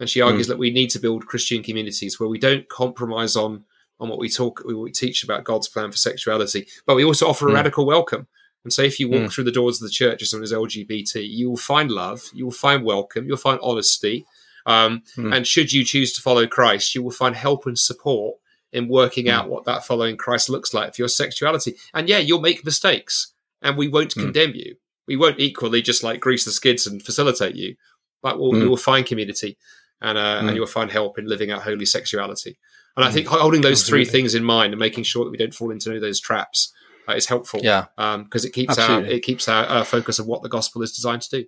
[0.00, 0.50] And she argues mm.
[0.50, 3.64] that we need to build Christian communities where we don't compromise on
[3.98, 7.26] on what we talk, what we teach about God's plan for sexuality, but we also
[7.26, 7.54] offer a mm.
[7.54, 8.26] radical welcome.
[8.66, 9.32] And so, if you walk mm.
[9.32, 12.46] through the doors of the church as someone who's LGBT, you will find love, you
[12.46, 14.26] will find welcome, you'll find honesty.
[14.66, 15.32] Um, mm.
[15.32, 18.38] And should you choose to follow Christ, you will find help and support
[18.72, 19.52] in working out hmm.
[19.52, 21.76] what that following Christ looks like for your sexuality.
[21.94, 24.22] And yeah, you'll make mistakes, and we won't mm.
[24.22, 24.74] condemn you.
[25.06, 27.76] We won't equally just like grease the skids and facilitate you,
[28.20, 28.62] but we'll, mm.
[28.62, 29.56] you will find community
[30.00, 30.54] and uh, and hmm.
[30.56, 32.58] you will find help in living out holy sexuality.
[32.96, 33.14] And I hmm.
[33.14, 35.90] think holding those three things in mind and making sure that we don't fall into
[35.90, 36.72] any of those traps
[37.08, 37.60] uh, is helpful.
[37.62, 39.08] Yeah, because um, it keeps Absolutely.
[39.08, 41.44] our it keeps our, our, focus of what the gospel is designed to do.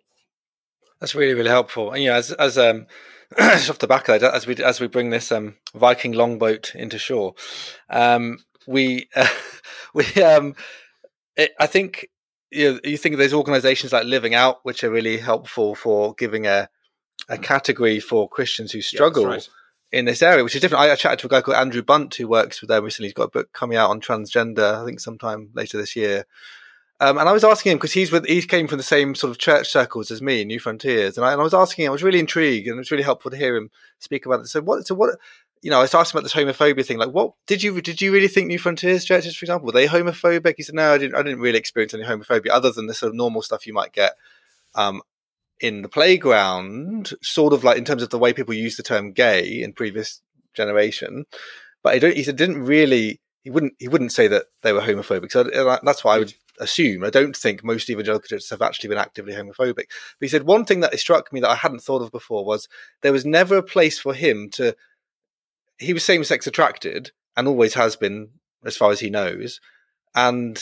[1.01, 1.93] That's really really helpful.
[1.93, 2.87] And yeah, as as um
[3.39, 6.75] just off the back of that, as we as we bring this um, Viking longboat
[6.75, 7.35] into shore,
[7.91, 9.29] um, we uh,
[9.95, 10.55] we um,
[11.37, 12.09] it, I think
[12.51, 16.15] you know, you think of those organisations like Living Out, which are really helpful for
[16.15, 16.69] giving a
[17.29, 19.49] a category for Christians who struggle yeah, right.
[19.91, 20.84] In this area, which is different.
[20.84, 23.09] I, I, chatted to a guy called Andrew Bunt who works with them recently.
[23.09, 26.26] He's got a book coming out on transgender, I think, sometime later this year.
[27.01, 29.30] Um, and I was asking him because he's with he came from the same sort
[29.30, 31.91] of church circles as me, Newfrontiers, and I, and I was asking him.
[31.91, 33.70] I was really intrigued, and it was really helpful to hear him
[34.01, 34.49] speak about it.
[34.49, 34.86] So what?
[34.86, 35.16] So what?
[35.62, 36.99] You know, I was asking about this homophobia thing.
[36.99, 40.55] Like, what did you did you really think Newfrontiers churches, for example, were they homophobic?
[40.57, 41.14] He said, no, I didn't.
[41.14, 43.93] I didn't really experience any homophobia other than the sort of normal stuff you might
[43.93, 44.14] get
[44.74, 45.03] um,
[45.61, 49.13] in the playground, sort of like in terms of the way people use the term
[49.13, 50.21] gay in previous
[50.55, 51.25] generation.
[51.83, 53.21] But he said didn't really.
[53.43, 53.75] He wouldn't.
[53.79, 55.31] He wouldn't say that they were homophobic.
[55.31, 57.05] So uh, that's why I would assume.
[57.05, 59.75] I don't think most evangelical churches have actually been actively homophobic.
[59.77, 59.87] But
[60.21, 62.69] he said one thing that struck me that I hadn't thought of before was
[63.03, 64.77] there was never a place for him to.
[65.79, 68.31] He was same sex attracted and always has been,
[68.65, 69.61] as far as he knows.
[70.17, 70.61] And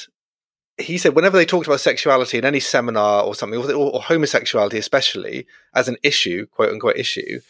[0.78, 4.78] he said whenever they talked about sexuality in any seminar or something, or, or homosexuality
[4.78, 7.40] especially, as an issue, quote unquote issue,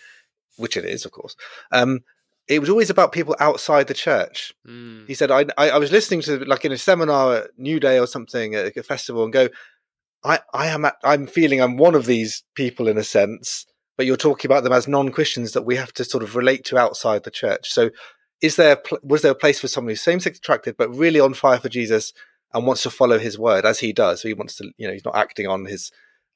[0.57, 1.37] which it is, of course,
[1.73, 2.01] um,
[2.49, 4.55] it was always about people outside the church.
[4.67, 5.07] Mm.
[5.09, 7.99] He said, I, I, I, was listening to like in a seminar at New Day
[7.99, 9.49] or something at a festival and go,
[10.25, 13.67] I, I am, at, I'm feeling I'm one of these people in a sense,
[13.97, 16.79] but you're talking about them as non-Christians that we have to sort of relate to
[16.79, 17.73] outside the church.
[17.73, 17.91] So
[18.41, 21.59] is there, was there a place for someone who's same-sex attracted, but really on fire
[21.59, 22.13] for Jesus
[22.55, 24.23] and wants to follow his word as he does?
[24.23, 25.91] So he wants to, you know, he's not acting on his,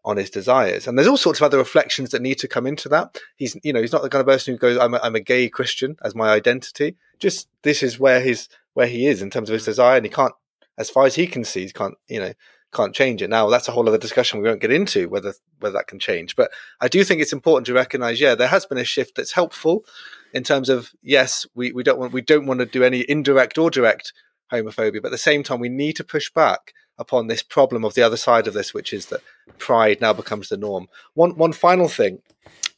[0.05, 0.87] on his desires.
[0.87, 3.19] And there's all sorts of other reflections that need to come into that.
[3.37, 5.21] He's, you know, he's not the kind of person who goes, I'm a, I'm a
[5.21, 6.97] gay Christian as my identity.
[7.19, 9.67] Just this is where his, where he is in terms of his mm.
[9.67, 9.97] desire.
[9.97, 10.35] And he can't,
[10.79, 12.33] as far as he can see, he can't, you know,
[12.73, 13.29] can't change it.
[13.29, 16.37] Now that's a whole other discussion we won't get into whether, whether that can change.
[16.37, 16.51] But
[16.81, 19.85] I do think it's important to recognize, yeah, there has been a shift that's helpful
[20.33, 23.59] in terms of, yes, we, we don't want, we don't want to do any indirect
[23.59, 24.13] or direct
[24.53, 27.95] homophobia, but at the same time, we need to push back upon this problem of
[27.95, 29.23] the other side of this, which is that
[29.59, 30.87] pride now becomes the norm.
[31.15, 32.23] One one final thing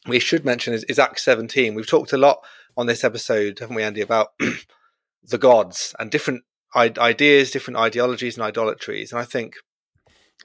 [0.07, 1.75] we should mention is, is Acts 17.
[1.75, 2.39] We've talked a lot
[2.75, 4.33] on this episode, haven't we, Andy, about
[5.23, 6.43] the gods and different
[6.75, 9.11] ideas, different ideologies and idolatries.
[9.11, 9.55] And I think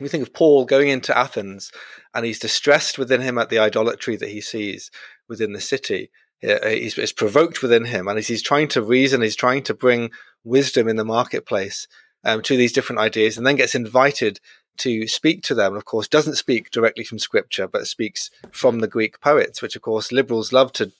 [0.00, 1.72] we think of Paul going into Athens
[2.14, 4.90] and he's distressed within him at the idolatry that he sees
[5.28, 6.10] within the city.
[6.40, 10.10] He's, it's provoked within him, and he's trying to reason, he's trying to bring
[10.44, 11.88] wisdom in the marketplace
[12.24, 14.40] um, to these different ideas, and then gets invited
[14.78, 15.76] to speak to them.
[15.76, 19.82] Of course, doesn't speak directly from scripture, but speaks from the Greek poets, which of
[19.82, 20.92] course liberals love to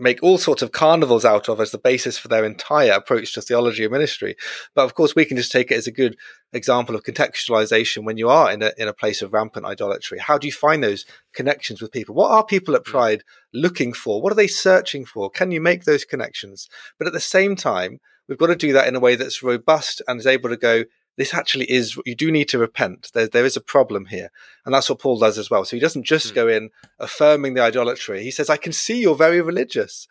[0.00, 3.42] make all sorts of carnivals out of as the basis for their entire approach to
[3.42, 4.36] theology and ministry.
[4.74, 6.16] But of course, we can just take it as a good
[6.52, 10.18] example of contextualization when you are in a, in a place of rampant idolatry.
[10.18, 12.14] How do you find those connections with people?
[12.14, 12.90] What are people at mm.
[12.90, 13.22] Pride
[13.52, 14.20] looking for?
[14.20, 15.30] What are they searching for?
[15.30, 16.68] Can you make those connections?
[16.98, 20.02] But at the same time, we've got to do that in a way that's robust
[20.08, 20.84] and is able to go,
[21.16, 23.10] this actually is you do need to repent.
[23.14, 24.30] There, there is a problem here.
[24.64, 25.64] And that's what paul does as well.
[25.64, 26.34] So he doesn't just mm.
[26.34, 28.22] go in affirming the idolatry.
[28.22, 30.06] He says i can see you're very religious.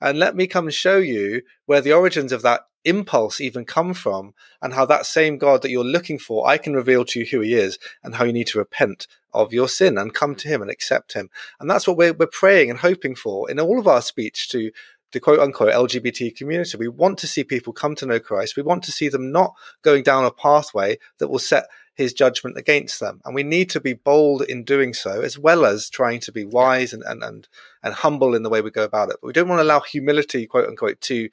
[0.00, 3.94] And let me come and show you where the origins of that impulse even come
[3.94, 7.24] from and how that same god that you're looking for i can reveal to you
[7.24, 10.48] who he is and how you need to repent of your sin and come to
[10.48, 11.28] him and accept him.
[11.60, 14.70] And that's what we're, we're praying and hoping for in all of our speech to
[15.14, 16.76] the quote unquote LGBT community.
[16.76, 18.56] We want to see people come to know Christ.
[18.56, 22.58] We want to see them not going down a pathway that will set his judgment
[22.58, 23.20] against them.
[23.24, 26.44] And we need to be bold in doing so, as well as trying to be
[26.44, 27.48] wise and, and, and,
[27.82, 29.16] and humble in the way we go about it.
[29.22, 31.28] But we don't want to allow humility, quote unquote, to,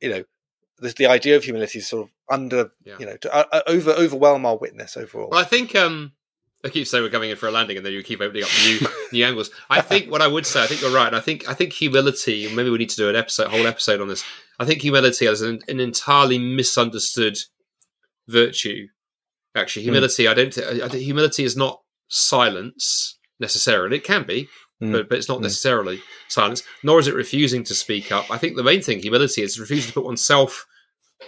[0.00, 0.24] you know,
[0.78, 2.96] the, the idea of humility is sort of under, yeah.
[2.98, 5.30] you know, to uh, uh, over overwhelm our witness overall.
[5.30, 6.12] Well, I think um,
[6.64, 8.50] I keep saying we're coming in for a landing, and then you keep opening up
[8.64, 8.80] new
[9.12, 9.50] new angles.
[9.70, 11.12] I think what I would say, I think you're right.
[11.12, 12.52] I think I think humility.
[12.54, 14.24] Maybe we need to do an episode, a whole episode on this.
[14.58, 17.38] I think humility is an, an entirely misunderstood
[18.26, 18.88] virtue.
[19.54, 19.92] Actually, hmm.
[19.92, 20.24] humility.
[20.24, 20.30] Mm.
[20.30, 20.52] I don't.
[20.52, 23.96] Th- I think humility is not silence necessarily.
[23.98, 24.48] It can be,
[24.82, 24.92] mm.
[24.92, 25.44] but but it's not mm.
[25.44, 26.62] necessarily silence.
[26.82, 28.30] Nor is it refusing to speak up.
[28.30, 30.66] I think the main thing humility is refusing to put oneself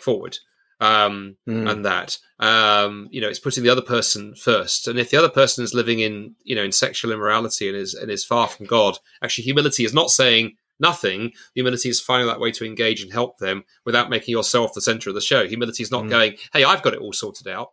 [0.01, 0.39] forward
[0.81, 1.71] um, mm.
[1.71, 5.29] and that um, you know it's putting the other person first and if the other
[5.29, 8.67] person is living in you know in sexual immorality and is and is far from
[8.67, 13.13] god actually humility is not saying nothing humility is finding that way to engage and
[13.13, 16.11] help them without making yourself the center of the show humility is not mm.
[16.11, 17.71] going hey i've got it all sorted out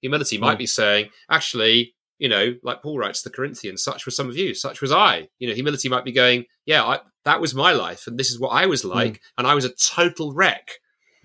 [0.00, 0.40] humility mm.
[0.40, 4.28] might be saying actually you know like paul writes to the corinthians such were some
[4.28, 7.54] of you such was i you know humility might be going yeah I, that was
[7.54, 9.20] my life and this is what i was like mm.
[9.38, 10.72] and i was a total wreck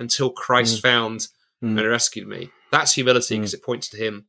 [0.03, 0.81] until Christ mm.
[0.81, 1.19] found
[1.63, 1.79] mm.
[1.79, 2.51] and rescued me.
[2.71, 3.55] That's humility because mm.
[3.55, 4.25] it points to Him,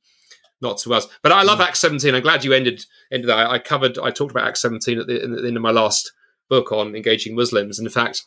[0.62, 1.06] not to us.
[1.22, 1.66] But I love mm.
[1.66, 2.14] Acts 17.
[2.14, 3.50] I'm glad you ended ended that.
[3.50, 6.10] I, covered, I talked about Acts 17 at the, at the end of my last
[6.48, 7.78] book on engaging Muslims.
[7.78, 8.22] And in fact,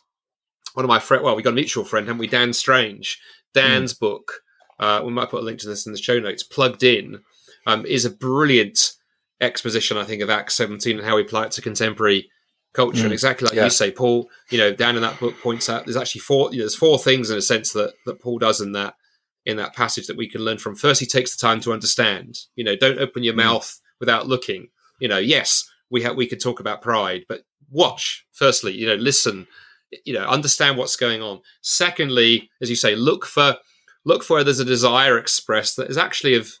[0.74, 2.26] one of my friends, well, we got a mutual friend, haven't we?
[2.28, 3.20] Dan Strange.
[3.54, 4.00] Dan's mm.
[4.00, 4.40] book,
[4.78, 7.20] uh, we might put a link to this in the show notes, plugged in,
[7.66, 8.92] um, is a brilliant
[9.40, 12.30] exposition, I think, of Acts 17 and how we apply it to contemporary
[12.72, 13.00] culture.
[13.00, 13.04] Mm.
[13.04, 13.64] And exactly like yeah.
[13.64, 16.58] you say, Paul, you know, down in that book points out there's actually four, you
[16.58, 18.94] know, there's four things in a sense that, that Paul does in that,
[19.44, 20.76] in that passage that we can learn from.
[20.76, 23.38] First, he takes the time to understand, you know, don't open your mm.
[23.38, 24.68] mouth without looking,
[25.00, 28.94] you know, yes, we have, we could talk about pride, but watch firstly, you know,
[28.94, 29.46] listen,
[30.04, 31.40] you know, understand what's going on.
[31.62, 33.56] Secondly, as you say, look for,
[34.04, 36.52] look for where there's a desire expressed that is actually of,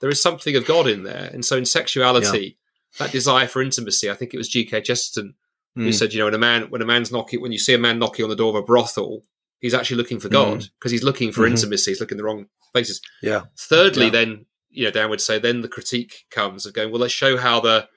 [0.00, 1.30] there is something of God in there.
[1.32, 2.58] And so in sexuality,
[3.00, 3.06] yeah.
[3.06, 4.82] that desire for intimacy, I think it was G.K.
[4.82, 5.34] Chesterton
[5.76, 5.84] mm.
[5.84, 7.78] who said, you know, when a man when a man's knocking when you see a
[7.78, 9.22] man knocking on the door of a brothel,
[9.60, 10.94] he's actually looking for God because mm.
[10.94, 11.54] he's looking for mm-hmm.
[11.54, 11.90] intimacy.
[11.90, 13.00] He's looking the wrong places.
[13.22, 13.42] Yeah.
[13.56, 14.12] Thirdly, yeah.
[14.12, 14.46] then
[14.76, 17.60] you know, Dan would say, then the critique comes of going, well, let's show how
[17.60, 17.88] the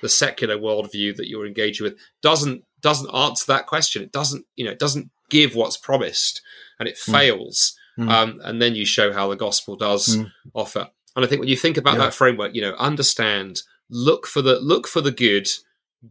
[0.00, 4.02] the secular worldview that you're engaging with doesn't doesn't answer that question.
[4.02, 6.40] It doesn't, you know, it doesn't give what's promised,
[6.78, 7.12] and it mm.
[7.12, 7.76] fails.
[7.98, 8.08] Mm.
[8.08, 10.30] Um, and then you show how the gospel does mm.
[10.54, 10.88] offer.
[11.16, 12.04] And I think when you think about yeah.
[12.04, 15.48] that framework, you know, understand, look for the look for the good,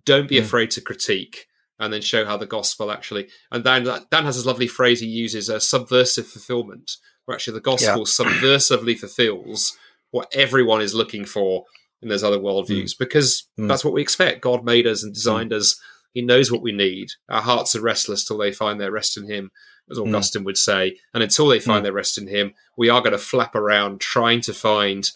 [0.06, 0.42] don't be mm.
[0.42, 1.48] afraid to critique
[1.80, 3.30] and then show how the gospel actually.
[3.52, 6.92] And Dan, Dan has this lovely phrase he uses: a subversive fulfillment,
[7.26, 8.04] where actually the gospel yeah.
[8.04, 9.78] subversively fulfills
[10.12, 11.66] what everyone is looking for
[12.02, 13.00] in those other worldviews, mm.
[13.00, 13.68] because mm.
[13.68, 14.42] that's what we expect.
[14.42, 15.58] God made us and designed mm.
[15.58, 15.80] us.
[16.14, 17.10] He knows what we need.
[17.30, 19.52] Our hearts are restless till they find their rest in Him,
[19.92, 20.08] as mm.
[20.08, 20.98] Augustine would say.
[21.14, 24.42] And until they find their rest in Him, we are going to flap around trying
[24.42, 25.10] to find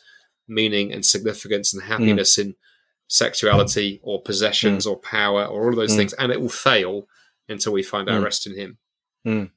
[0.48, 2.56] meaning and significance and happiness in
[3.08, 4.92] sexuality or possessions mm.
[4.92, 5.98] or power or all of those mm.
[5.98, 7.08] things, and it will fail
[7.50, 8.24] until we find our mm.
[8.24, 8.78] rest in Him.
[9.26, 9.52] Mm.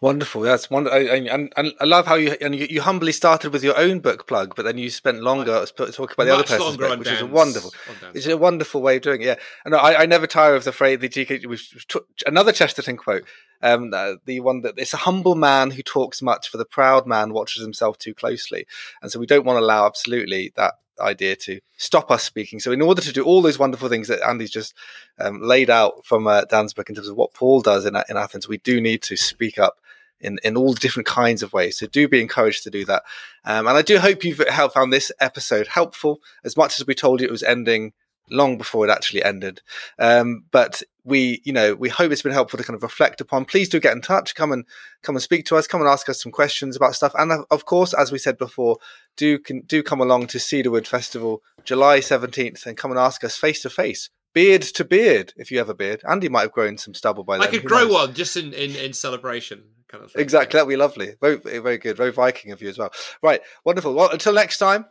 [0.00, 0.40] Wonderful.
[0.40, 0.98] That's wonderful.
[0.98, 4.26] And, and I love how you and you, you, humbly started with your own book
[4.26, 7.26] plug, but then you spent longer talking about the other person's book, which is a
[7.26, 7.72] wonderful.
[8.14, 9.26] It's a wonderful way of doing it.
[9.26, 9.34] Yeah,
[9.66, 12.00] and I, I never tire of the phrase the GK.
[12.26, 13.24] Another Chesterton quote.
[13.62, 17.34] Um, the one that it's a humble man who talks much, for the proud man
[17.34, 18.66] watches himself too closely,
[19.02, 22.60] and so we don't want to allow absolutely that idea to stop us speaking.
[22.60, 24.74] So, in order to do all those wonderful things that Andy's just
[25.18, 28.16] um, laid out from uh, Dan's book in terms of what Paul does in, in
[28.16, 29.78] Athens, we do need to speak up
[30.20, 31.78] in, in all different kinds of ways.
[31.78, 33.02] So, do be encouraged to do that.
[33.44, 34.42] Um, and I do hope you've
[34.74, 37.92] found this episode helpful as much as we told you it was ending
[38.30, 39.60] long before it actually ended.
[39.98, 43.44] Um, but we, you know, we hope it's been helpful to kind of reflect upon.
[43.44, 44.34] Please do get in touch.
[44.34, 44.64] Come and
[45.02, 45.66] come and speak to us.
[45.66, 47.12] Come and ask us some questions about stuff.
[47.18, 48.78] And of course, as we said before,
[49.16, 53.36] do can, do come along to Cedarwood Festival, July seventeenth, and come and ask us
[53.36, 56.02] face to face, beard to beard, if you have a beard.
[56.08, 57.48] Andy might have grown some stubble by then.
[57.48, 57.92] I could who grow knows?
[57.92, 60.22] one just in, in, in celebration, kind of thing.
[60.22, 61.14] Exactly, that'd be lovely.
[61.20, 61.96] Very, very good.
[61.96, 62.92] Very Viking of you as well.
[63.22, 63.94] Right, wonderful.
[63.94, 64.84] Well, until next time,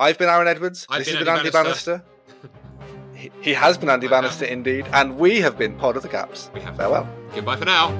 [0.00, 0.86] I've been Aaron Edwards.
[0.88, 1.98] I've this been has been Andy Bannister.
[1.98, 3.14] Bannister.
[3.14, 6.50] he, he has been Andy Bannister indeed, and we have been Pod of the Gaps.
[6.54, 6.76] We have.
[6.76, 7.06] Farewell.
[7.34, 7.90] Goodbye for now.